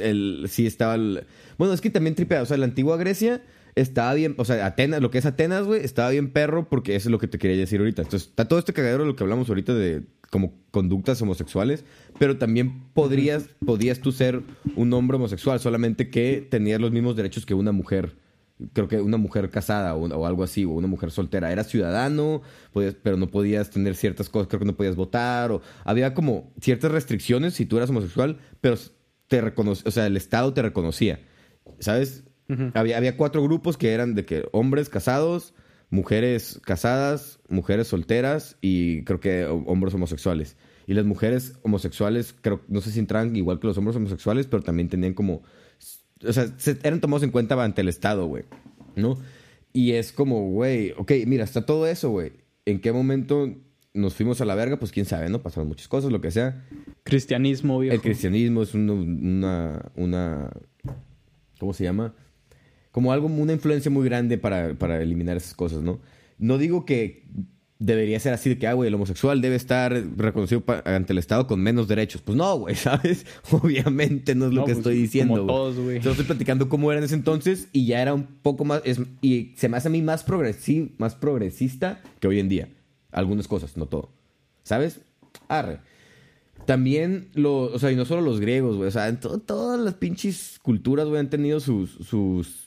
[0.00, 1.24] el, sí estaba el...
[1.58, 3.42] Bueno, es que también tripea, o sea, la antigua Grecia
[3.76, 7.08] estaba bien, o sea, Atenas, lo que es Atenas, güey, estaba bien perro porque eso
[7.08, 8.02] es lo que te quería decir ahorita.
[8.02, 11.84] Entonces, está todo este cagadero de lo que hablamos ahorita de como conductas homosexuales,
[12.18, 14.42] pero también podrías, podías tú ser
[14.74, 18.16] un hombre homosexual, solamente que tenías los mismos derechos que una mujer
[18.72, 21.52] creo que una mujer casada o, o algo así, o una mujer soltera.
[21.52, 22.40] Eras ciudadano,
[22.72, 26.54] podías- pero no podías tener ciertas cosas, creo que no podías votar, o había como
[26.60, 28.76] ciertas restricciones si tú eras homosexual, pero
[29.28, 31.20] te reconoce, o sea, el Estado te reconocía,
[31.80, 32.24] ¿sabes?
[32.74, 35.52] Había, había cuatro grupos que eran de que hombres casados,
[35.90, 40.56] mujeres casadas, mujeres solteras y creo que ho- hombres homosexuales.
[40.86, 44.62] Y las mujeres homosexuales, creo, no sé si entraban igual que los hombres homosexuales, pero
[44.62, 45.42] también tenían como
[46.26, 48.44] o sea, se- eran tomados en cuenta ante el Estado, güey.
[48.94, 49.18] ¿No?
[49.72, 52.32] Y es como, güey, ok, mira, está todo eso, güey.
[52.64, 53.52] ¿En qué momento
[53.92, 54.78] nos fuimos a la verga?
[54.78, 55.42] Pues quién sabe, ¿no?
[55.42, 56.64] Pasaron muchas cosas, lo que sea.
[57.02, 57.94] Cristianismo, viejo.
[57.94, 60.50] El cristianismo es una, una, una-
[61.58, 62.14] ¿Cómo se llama?
[62.96, 66.00] Como algo, una influencia muy grande para, para eliminar esas cosas, ¿no?
[66.38, 67.26] No digo que
[67.78, 71.46] debería ser así de que, ah, güey, el homosexual debe estar reconocido ante el Estado
[71.46, 72.22] con menos derechos.
[72.22, 73.26] Pues no, güey, ¿sabes?
[73.50, 75.46] Obviamente no es lo No, que pues, estoy diciendo, güey.
[75.46, 75.98] todos, güey.
[75.98, 78.80] Solo estoy platicando cómo era en ese entonces y ya era un poco más...
[78.86, 82.70] es- y se me hace a mí más, progresi- más progresista que hoy en día.
[83.12, 84.08] Algunas cosas, no todo.
[84.62, 85.00] ¿Sabes?
[85.48, 85.80] Arre.
[86.64, 88.88] También, lo, o sea, y no solo los griegos, güey.
[88.88, 92.65] O sea, en to- todas las pinches culturas, güey, han tenido sus, sus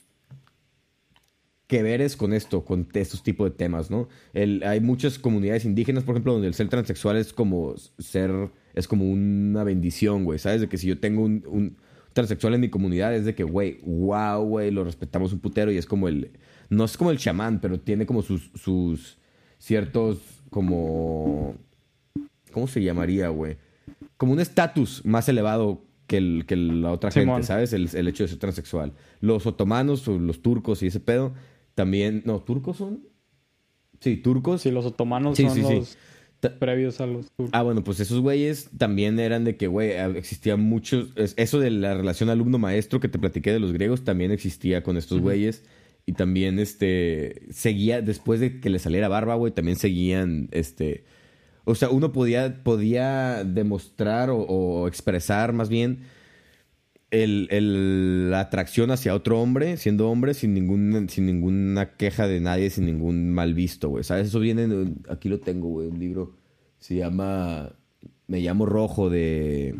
[1.70, 4.08] que veres con esto, con estos tipos de temas, ¿no?
[4.32, 8.88] El, hay muchas comunidades indígenas, por ejemplo, donde el ser transexual es como ser, es
[8.88, 10.62] como una bendición, güey, ¿sabes?
[10.62, 11.76] De que si yo tengo un, un
[12.12, 15.76] transexual en mi comunidad es de que, güey, wow, güey, lo respetamos un putero y
[15.76, 16.32] es como el,
[16.70, 19.18] no es como el chamán, pero tiene como sus, sus
[19.58, 20.18] ciertos,
[20.50, 21.54] como,
[22.50, 23.58] ¿cómo se llamaría, güey?
[24.16, 27.36] Como un estatus más elevado que, el, que la otra Simón.
[27.36, 27.72] gente, ¿sabes?
[27.72, 28.92] El, el hecho de ser transexual.
[29.20, 31.32] Los otomanos o los turcos y ese pedo
[31.74, 32.22] también.
[32.24, 33.04] No, ¿turcos son?
[34.00, 34.62] Sí, turcos.
[34.62, 35.74] Si los otomanos Sí, son sí, sí.
[35.74, 35.96] los
[36.40, 37.50] Ta- previos a los turcos.
[37.52, 41.10] Ah, bueno, pues esos güeyes también eran de que, güey, existía muchos.
[41.16, 44.96] es- Eso de la relación alumno-maestro que te platiqué de los griegos también existía con
[44.96, 45.64] estos güeyes.
[46.06, 47.42] Y también, este.
[47.52, 51.04] Seguía, después de que le saliera barba, güey, también seguían, este.
[51.66, 56.00] O sea, uno podía, podía demostrar o, o expresar más bien
[57.10, 62.40] el, el- la atracción hacia otro hombre, siendo hombre, sin, ningún, sin ninguna queja de
[62.40, 64.04] nadie, sin ningún mal visto, güey.
[64.04, 64.28] ¿Sabes?
[64.28, 66.36] Eso viene, en- aquí lo tengo, güey, un libro.
[66.78, 67.72] Se llama
[68.26, 69.74] Me llamo Rojo de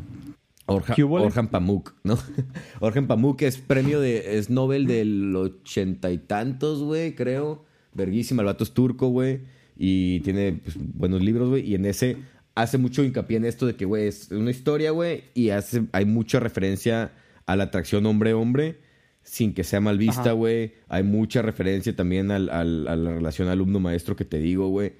[0.66, 0.94] Orja-.
[1.04, 2.18] Orhan Pamuk, ¿no?
[2.80, 7.64] Orhan Pamuk es premio de, es Nobel del ochenta y tantos, güey, creo.
[7.94, 9.40] Verguísima, el vato es turco, güey.
[9.76, 11.66] Y tiene pues, buenos libros, güey.
[11.68, 12.18] Y en ese
[12.54, 15.24] hace mucho hincapié en esto de que, güey, es una historia, güey.
[15.34, 17.12] Y hace, hay mucha referencia
[17.46, 18.78] a la atracción hombre-hombre
[19.22, 20.72] sin que sea mal vista, güey.
[20.88, 24.92] Hay mucha referencia también al, al- a la relación alumno-maestro que te digo, güey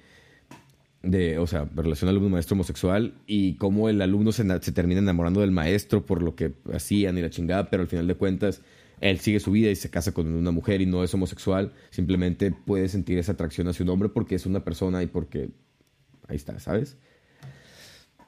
[1.03, 5.49] de, o sea, relación alumno-maestro homosexual y cómo el alumno se, se termina enamorando del
[5.51, 8.61] maestro por lo que hacían y la chingada, pero al final de cuentas
[8.99, 12.51] él sigue su vida y se casa con una mujer y no es homosexual, simplemente
[12.51, 15.49] puede sentir esa atracción hacia un hombre porque es una persona y porque
[16.27, 16.97] ahí está, ¿sabes?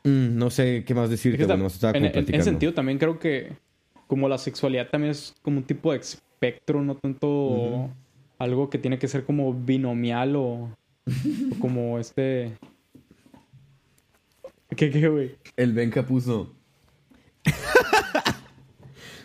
[0.04, 2.44] Mm, no sé qué más Es decirte, que bueno, en, en- platicando.
[2.44, 3.54] sentido también creo que
[4.08, 7.90] como la sexualidad también es como un tipo de espectro, no tanto
[8.38, 10.70] algo que tiene que ser como binomial o,
[11.60, 12.54] Como este.
[14.76, 15.36] ¿Qué, qué, güey?
[15.56, 16.54] El Benja puso.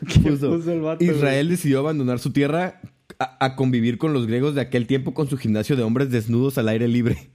[0.07, 2.81] ¿Qué puso, puso el vato, Israel decidió abandonar su tierra
[3.19, 6.57] a, a convivir con los griegos de aquel tiempo con su gimnasio de hombres desnudos
[6.59, 7.31] al aire libre.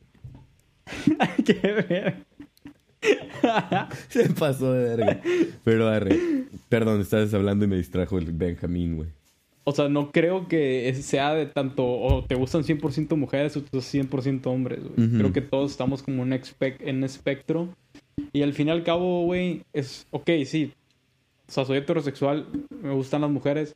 [1.46, 1.54] ¿Qué
[1.90, 2.26] ver?
[4.10, 5.22] Se pasó de verga.
[5.64, 6.20] Pero arre.
[6.70, 9.10] Perdón, estabas hablando y me distrajo el Benjamín, güey.
[9.66, 13.78] O sea, no creo que sea de tanto o te gustan 100% mujeres o tú
[13.78, 15.10] 100% hombres, güey.
[15.10, 17.70] Creo que todos estamos como en un, espectro.
[18.34, 20.06] Y al fin y al cabo, güey, es...
[20.12, 20.74] Ok, sí.
[21.48, 22.48] O sea, soy heterosexual,
[22.82, 23.74] me gustan las mujeres.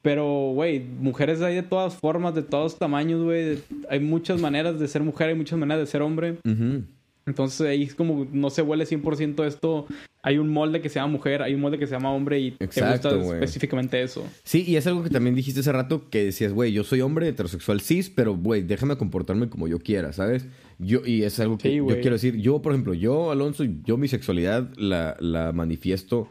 [0.00, 3.58] Pero, güey, mujeres hay de todas formas, de todos tamaños, güey.
[3.88, 6.36] Hay muchas maneras de ser mujer, hay muchas maneras de ser hombre.
[7.26, 9.86] Entonces ahí es como no se huele 100% esto.
[10.22, 12.56] Hay un molde que se llama mujer, hay un molde que se llama hombre y
[12.58, 14.26] Exacto, te gusta específicamente eso.
[14.42, 17.28] Sí, y es algo que también dijiste hace rato que decías, güey, yo soy hombre
[17.28, 20.46] heterosexual cis, pero güey, déjame comportarme como yo quiera, ¿sabes?
[20.78, 22.36] Yo, y es algo que Sí, yo quiero decir.
[22.36, 26.28] Yo, por ejemplo, yo, Alonso, yo mi sexualidad la, la manifiesto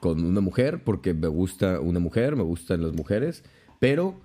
[0.00, 3.42] con una mujer porque me gusta una mujer, me gustan las mujeres,
[3.80, 4.20] pero,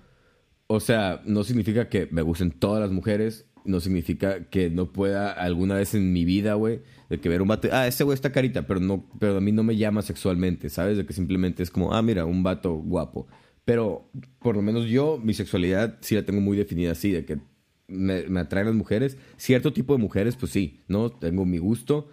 [0.66, 5.32] o sea, no significa que me gusten todas las mujeres, no significa que no pueda
[5.32, 8.32] alguna vez en mi vida, güey, de que ver un vato, ah, ese güey está
[8.32, 10.96] carita, pero no, pero a mí no me llama sexualmente, ¿sabes?
[10.96, 13.26] De que simplemente es como, ah, mira, un vato guapo.
[13.64, 17.38] Pero, por lo menos yo, mi sexualidad sí la tengo muy definida así, de que
[17.86, 19.16] me, me atraen las mujeres.
[19.36, 21.10] Cierto tipo de mujeres, pues sí, ¿no?
[21.10, 22.08] Tengo mi gusto.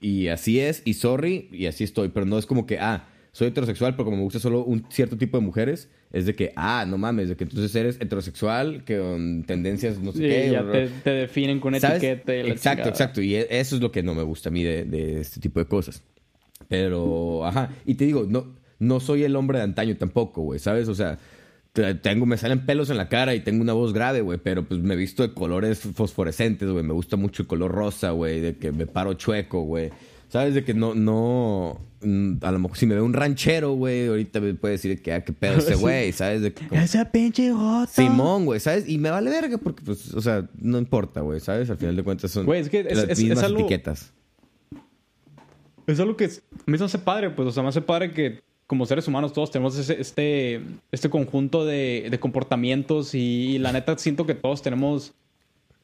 [0.00, 2.08] Y así es, y sorry, y así estoy.
[2.08, 5.16] Pero no es como que, ah, soy heterosexual, pero como me gusta solo un cierto
[5.16, 8.98] tipo de mujeres, es de que, ah, no mames, de que entonces eres heterosexual, que
[8.98, 10.50] con tendencias no sé Sí, qué.
[10.52, 12.34] ya te, te definen con etiqueta.
[12.36, 12.90] y la Exacto, chingada.
[12.90, 13.22] exacto.
[13.22, 15.58] Y e- eso es lo que no me gusta a mí de, de este tipo
[15.60, 16.02] de cosas.
[16.68, 17.70] Pero, ajá.
[17.86, 20.88] Y te digo, no, no soy el hombre de antaño tampoco, güey, ¿sabes?
[20.88, 21.18] O sea,
[21.72, 24.64] te- tengo, me salen pelos en la cara y tengo una voz grave, güey, pero
[24.64, 26.84] pues me visto de colores fosforescentes, güey.
[26.84, 29.90] Me gusta mucho el color rosa, güey, de que me paro chueco, güey.
[30.28, 30.54] ¿Sabes?
[30.54, 31.78] De que no, no,
[32.42, 35.24] a lo mejor si me ve un ranchero, güey, ahorita me puede decir que, ah,
[35.24, 35.80] qué pedo ese Sí.
[35.80, 36.42] güey, ¿sabes?
[36.42, 36.70] De como-
[37.12, 37.86] pinche gota.
[37.92, 38.88] Simón, güey, ¿sabes?
[38.88, 41.70] Y me vale verga porque, pues, o sea, no importa, güey, ¿sabes?
[41.70, 44.12] Al final de cuentas son Güey, es que es- las es- es mismas algo- etiquetas.
[45.86, 46.30] Es algo que
[46.66, 49.76] me hace padre, pues, o sea, me hace padre que como seres humanos todos tenemos
[49.76, 50.60] ese- este,
[50.92, 55.12] este conjunto de, de comportamientos y, la neta siento que todos tenemos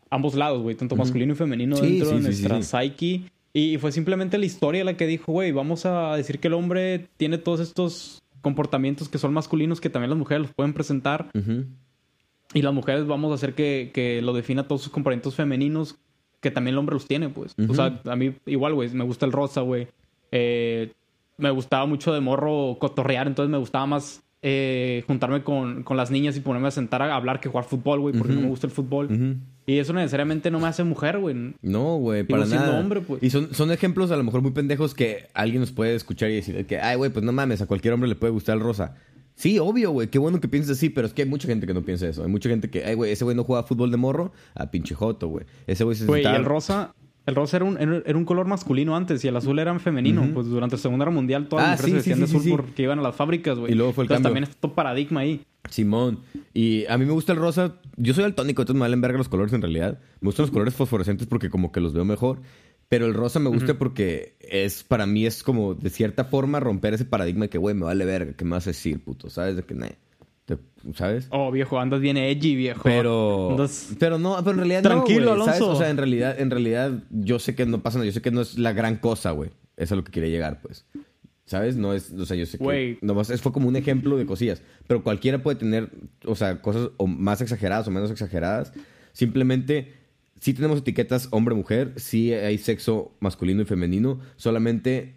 [0.08, 3.22] ambos lados, güey, tanto masculino y femenino Sí, dentro sí, de sí, nuestra sí, psyche.
[3.58, 7.08] Y fue simplemente la historia la que dijo, güey, vamos a decir que el hombre
[7.16, 11.28] tiene todos estos comportamientos que son masculinos que también las mujeres los pueden presentar.
[12.54, 15.98] Y las mujeres vamos a hacer que, que lo defina todos sus componentes femeninos
[16.40, 17.56] que también el hombre los tiene, pues.
[17.68, 19.88] O sea, a mí igual, güey, me gusta el rosa, güey.
[20.30, 20.92] Eh,
[21.36, 26.10] me gustaba mucho de morro cotorrear, entonces me gustaba más eh, juntarme con, con las
[26.10, 28.66] niñas y ponerme a sentar a hablar que jugar fútbol, güey, porque no me gusta
[28.66, 29.36] el fútbol.
[29.66, 31.54] Y eso necesariamente no me hace mujer, güey.
[31.60, 32.78] No, güey, para nada.
[32.80, 33.22] hombre, pues.
[33.22, 36.36] Y son, son ejemplos a lo mejor muy pendejos que alguien nos puede escuchar y
[36.36, 38.94] decir que, ay, güey, pues no mames, a cualquier hombre le puede gustar el rosa.
[39.34, 41.74] Sí, obvio, güey, qué bueno que pienses así, pero es que hay mucha gente que
[41.74, 42.22] no piensa eso.
[42.24, 44.94] Hay mucha gente que, ay, güey, ese güey no juega fútbol de morro, a pinche
[44.94, 45.44] joto, güey.
[45.66, 46.94] Ese güey se Güey, sentaba- el rosa...
[47.28, 50.26] El rosa era un, era un color masculino antes y el azul era femenino.
[50.32, 52.82] Pues durante la Segunda Guerra Mundial todas Ah, las sí, se sí, de azul porque
[52.84, 53.72] iban a las fábricas, güey.
[53.72, 54.28] Y luego fue el Entonces cambio.
[54.30, 55.42] también está todo paradigma ahí.
[55.68, 56.20] Simón.
[56.54, 57.74] Y a mí me gusta el rosa.
[57.98, 59.98] Yo soy daltónico, entonces me valen verga los colores en realidad.
[60.22, 62.40] Me gustan los colores fosforescentes porque como que los veo mejor.
[62.88, 66.94] Pero el rosa me gusta porque es, para mí es como, de cierta forma, romper
[66.94, 69.28] ese paradigma de que, güey, me vale verga, ¿qué me vas a decir, puto?
[69.28, 69.56] ¿Sabes?
[69.56, 69.88] De que, nah,
[70.94, 71.28] ¿sabes?
[71.30, 72.80] Oh, viejo, andas bien edgy, viejo.
[72.84, 75.60] Pero, Andas- pero no, pero en realidad Tranquilo, no, güey, ¿sabes?
[75.60, 75.76] Alonso.
[75.76, 78.30] O sea, en realidad, en realidad, yo sé que no pasa nada, yo sé que
[78.30, 79.50] no es la gran cosa, güey.
[79.76, 80.86] Eso es a lo que quería llegar, pues.
[81.44, 81.76] ¿Sabes?
[81.76, 82.98] No es, o sea, yo sé que Güey.
[83.00, 85.90] nomás es- fue como un ejemplo de cosillas, pero cualquiera puede tener,
[86.26, 88.72] o sea, cosas o más exageradas o menos exageradas.
[89.12, 89.94] Simplemente
[90.40, 95.14] sí tenemos etiquetas hombre-mujer, sí hay sexo masculino y femenino, solamente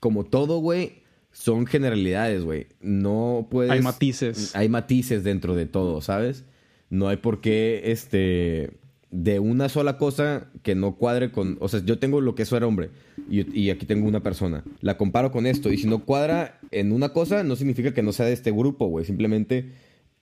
[0.00, 1.03] como todo, güey,
[1.34, 2.68] son generalidades, güey.
[2.80, 4.56] No puedes Hay matices.
[4.56, 6.44] hay matices dentro de todo, ¿sabes?
[6.88, 8.70] No hay por qué, este,
[9.10, 12.56] de una sola cosa que no cuadre con, o sea, yo tengo lo que eso
[12.56, 12.90] era hombre
[13.28, 16.92] y, y aquí tengo una persona, la comparo con esto y si no cuadra en
[16.92, 19.70] una cosa no significa que no sea de este grupo, güey, simplemente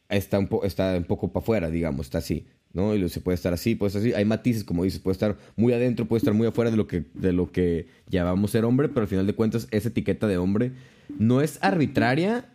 [0.08, 2.94] está un, po- está un poco para afuera, digamos, está así, ¿no?
[2.94, 5.36] Y lo- se puede estar así, puede estar así, hay matices, como dices, puede estar
[5.56, 8.88] muy adentro, puede estar muy afuera de lo que, de lo que llamamos ser hombre,
[8.88, 10.72] pero al final de cuentas esa etiqueta de hombre
[11.18, 12.46] no es arbitraria,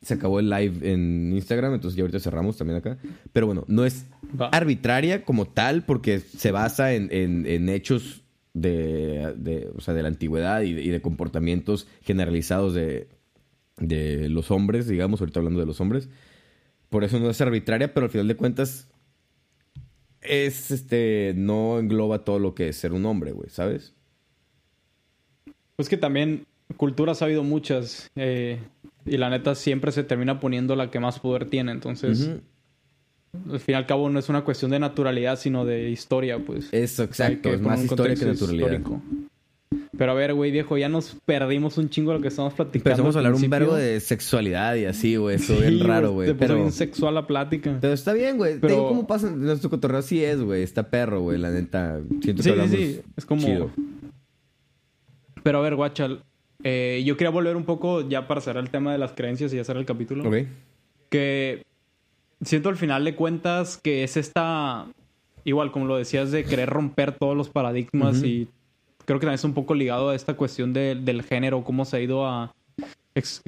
[0.00, 2.98] se acabó el live en Instagram, entonces ya ahorita cerramos también acá.
[3.32, 4.06] Pero bueno, no es
[4.52, 8.22] arbitraria como tal porque se basa en, en- en hechos
[8.54, 13.08] de, de, o sea, de la antigüedad y de, y de comportamientos generalizados de,
[13.78, 16.08] de los hombres, digamos, ahorita hablando de los hombres.
[16.90, 18.88] Por eso no es arbitraria, pero al final de cuentas
[20.20, 21.32] es este.
[21.36, 23.94] No engloba todo lo que es ser un hombre, güey, ¿sabes?
[25.76, 26.46] Pues que también
[26.76, 28.10] culturas ha habido muchas.
[28.16, 28.58] eh,
[29.06, 31.72] y la neta siempre se termina poniendo la que más poder tiene.
[31.72, 32.30] Entonces,
[33.50, 36.68] al fin y al cabo, no es una cuestión de naturalidad, sino de historia, pues.
[36.72, 37.48] Eso, exacto.
[37.50, 38.72] es más historia que naturalidad.
[38.72, 39.02] histórico.
[39.96, 42.90] Pero a ver, güey, viejo, ya nos perdimos un chingo de lo que estamos platicando.
[42.90, 45.36] Empezamos a hablar un verbo de sexualidad y así, güey.
[45.36, 46.28] Eso Sí, bien raro, güey.
[46.28, 47.78] Te Pero, bien sexual la plática.
[47.80, 48.58] pero está bien, güey.
[48.60, 49.30] Pero- digo cómo pasa.
[49.30, 50.62] Nuestro cotorreo sí es, güey.
[50.62, 51.38] Está perro, güey.
[51.38, 52.00] La neta.
[52.22, 53.00] Siento que Sí, sí, hablamos sí.
[53.16, 53.42] Es como.
[53.42, 53.70] chido.
[55.42, 56.22] Pero a ver, guachal.
[56.64, 59.58] eh, yo quería volver un poco ya para cerrar el tema de las creencias y
[59.58, 60.28] hacer el capítulo.
[60.28, 60.46] Ok.
[61.08, 61.62] Que
[62.42, 64.86] siento al final de cuentas que es esta.
[65.44, 68.48] Igual, como lo decías, de querer romper todos los paradigmas y
[69.08, 71.96] creo que también es un poco ligado a esta cuestión de- del género, cómo se
[71.96, 72.54] ha ido a.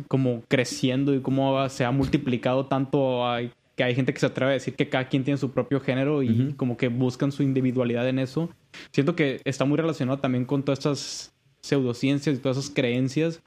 [0.09, 3.41] como creciendo y cómo se ha multiplicado tanto a-
[3.77, 6.23] que hay gente que se atreve a decir que cada quien tiene su propio género
[6.23, 8.49] y como que buscan su individualidad en eso.
[8.91, 13.41] Siento que está muy relacionado también con todas estas pseudociencias y todas esas creencias.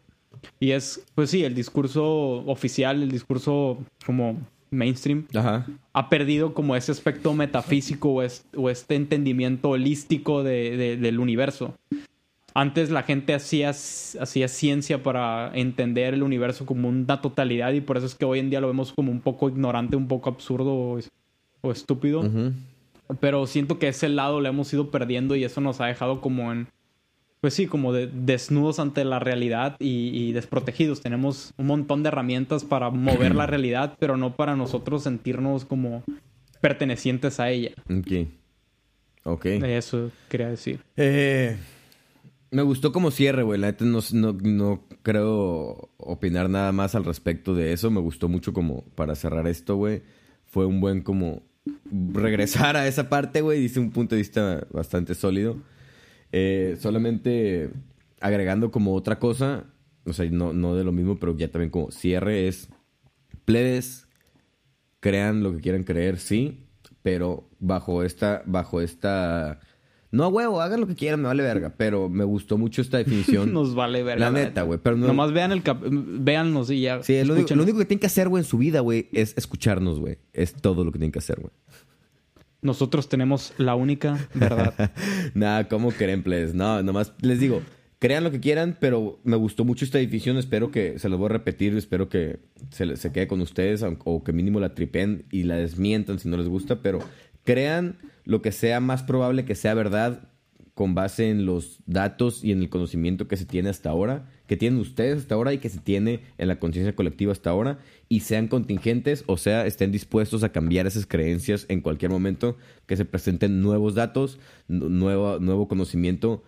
[0.60, 2.04] Y es, pues sí, el discurso
[2.46, 4.38] oficial, el discurso como
[4.74, 5.66] mainstream, Ajá.
[5.94, 11.20] ha perdido como ese aspecto metafísico o, es- o este entendimiento holístico de- de- del
[11.20, 11.74] universo.
[12.56, 17.98] Antes la gente hacía, hacía ciencia para entender el universo como una totalidad y por
[17.98, 20.72] eso es que hoy en día lo vemos como un poco ignorante, un poco absurdo
[20.72, 21.00] o,
[21.62, 22.24] o estúpido.
[23.20, 26.52] Pero siento que ese lado lo hemos ido perdiendo y eso nos ha dejado como
[26.52, 26.68] en,
[27.44, 31.02] pues sí, como de, desnudos ante la realidad y, y desprotegidos.
[31.02, 36.06] Tenemos un montón de herramientas para mover la realidad, pero no para nosotros sentirnos como
[36.62, 37.72] pertenecientes a ella.
[37.90, 38.30] Ok.
[39.26, 39.46] Ok.
[39.48, 40.80] Eso quería decir.
[40.96, 41.58] Eh,
[42.50, 43.60] me gustó como cierre, güey.
[43.60, 47.92] La neta no, no, no creo opinar nada más al respecto de eso.
[47.92, 50.02] Me gustó mucho como para cerrar esto, güey.
[50.46, 51.44] Fue un buen como
[51.92, 53.60] regresar a esa parte, güey.
[53.60, 55.58] Dice un punto de vista bastante sólido.
[56.36, 57.70] Eh, solamente
[58.20, 59.66] agregando como otra cosa,
[60.06, 62.70] o sea, no, no de lo mismo, pero ya también como cierre es
[63.46, 64.08] plebes,
[65.00, 66.66] crean lo que quieran creer, sí,
[67.04, 69.60] pero bajo esta, bajo esta,
[70.12, 72.98] no a huevo, hagan lo que quieran, me vale verga, pero me gustó mucho esta
[72.98, 73.52] definición.
[73.54, 74.20] Nos vale ver.
[74.20, 77.04] La neta, güey, pero no- Nomás vean el cap véannos y ya.
[77.04, 79.34] Sí, lo único, lo único que tienen que hacer, güey, en su vida, güey, es
[79.38, 80.18] escucharnos, güey.
[80.32, 81.52] Es todo lo que tienen que hacer, güey.
[82.64, 84.92] Nosotros tenemos la única verdad.
[85.34, 86.54] Nada, ¿cómo creen, please?
[86.54, 87.62] No, nomás les digo,
[88.00, 90.38] crean lo que quieran, pero me gustó mucho esta edición.
[90.38, 92.40] Espero que, se los voy a repetir, espero que
[92.72, 96.38] se, se quede con ustedes o que mínimo la tripen y la desmientan si no
[96.38, 97.00] les gusta, pero
[97.44, 100.30] crean lo que sea más probable que sea verdad
[100.74, 104.58] con base en los datos y en el conocimiento que se tiene hasta ahora, que
[104.58, 107.80] tienen ustedes hasta ahora y que se tiene en la conciencia colectiva hasta ahora,
[108.10, 112.98] y sean contingentes, o sea, estén dispuestos a cambiar esas creencias en cualquier momento que
[112.98, 116.44] se presenten nuevos datos, nu- nuevo, nuevo conocimiento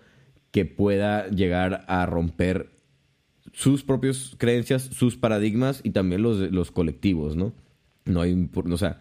[0.52, 2.70] que pueda llegar a romper
[3.54, 7.54] sus propias creencias, sus paradigmas y también los, los colectivos, ¿no?
[8.04, 9.00] No hay, o sea,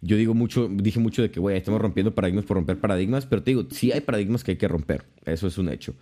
[0.00, 3.42] yo digo mucho, dije mucho de que, güey, estamos rompiendo paradigmas por romper paradigmas, pero
[3.42, 5.94] te digo, sí hay paradigmas que hay que romper, eso es un hecho.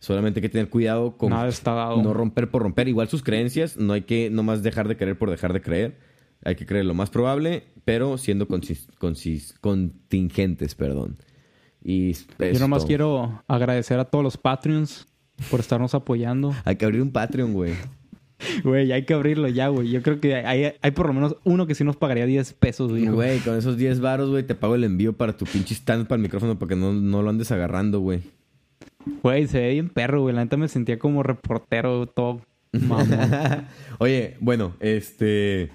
[0.00, 2.02] Solamente hay que tener cuidado con Nada está dado.
[2.02, 2.88] no romper por romper.
[2.88, 5.98] Igual sus creencias, no hay que nomás dejar de creer por dejar de creer.
[6.44, 8.46] Hay que creer lo más probable, pero siendo
[9.60, 11.16] contingentes, perdón.
[11.82, 15.08] Y Yo nomás quiero agradecer a todos los Patreons
[15.50, 16.54] por estarnos apoyando.
[16.64, 17.74] Hay que abrir un Patreon, güey.
[18.62, 19.90] Güey, hay que abrirlo ya, güey.
[19.90, 22.88] Yo creo que hay, hay por lo menos uno que sí nos pagaría 10 pesos,
[22.92, 23.06] güey.
[23.06, 26.18] Güey, con esos 10 varos, güey, te pago el envío para tu pinche stand para
[26.18, 28.20] el micrófono para que no, no lo andes agarrando, güey.
[29.22, 30.34] Güey, se ve bien perro, güey.
[30.34, 32.12] La neta me sentía como reportero,
[32.72, 33.08] mamón.
[33.98, 35.70] Oye, bueno, este...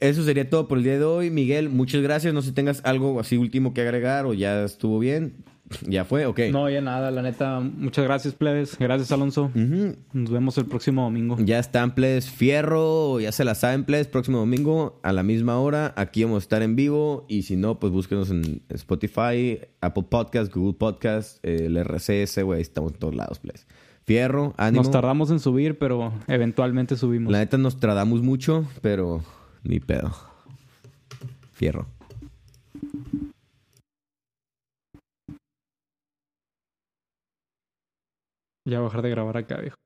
[0.00, 1.30] Eso sería todo por el día de hoy.
[1.30, 2.32] Miguel, muchas gracias.
[2.32, 5.44] No sé si tengas algo así último que agregar o ya estuvo bien.
[5.86, 6.26] ¿Ya fue?
[6.26, 6.40] Ok.
[6.50, 7.60] no, ya nada, la neta.
[7.60, 8.76] Muchas gracias, plebes.
[8.78, 9.50] Gracias, Alonso.
[9.54, 11.36] Nos vemos el próximo domingo.
[11.40, 15.92] Ya están, ples, fierro, ya se la saben, ples, próximo domingo a la misma hora,
[15.96, 20.54] aquí vamos a estar en vivo y si no, pues búsquenos en Spotify, Apple Podcast,
[20.54, 23.66] Google Podcast, eh, el RCS, güey, estamos en todos lados, ples.
[24.04, 24.82] Fierro, ánimo.
[24.82, 27.30] Nos tardamos en subir, pero eventualmente subimos.
[27.30, 29.22] La neta nos tradamos mucho, pero
[29.64, 30.12] ni pedo.
[31.52, 31.86] Fierro.
[38.68, 39.76] Ya voy a dejar de grabar acá, viejo.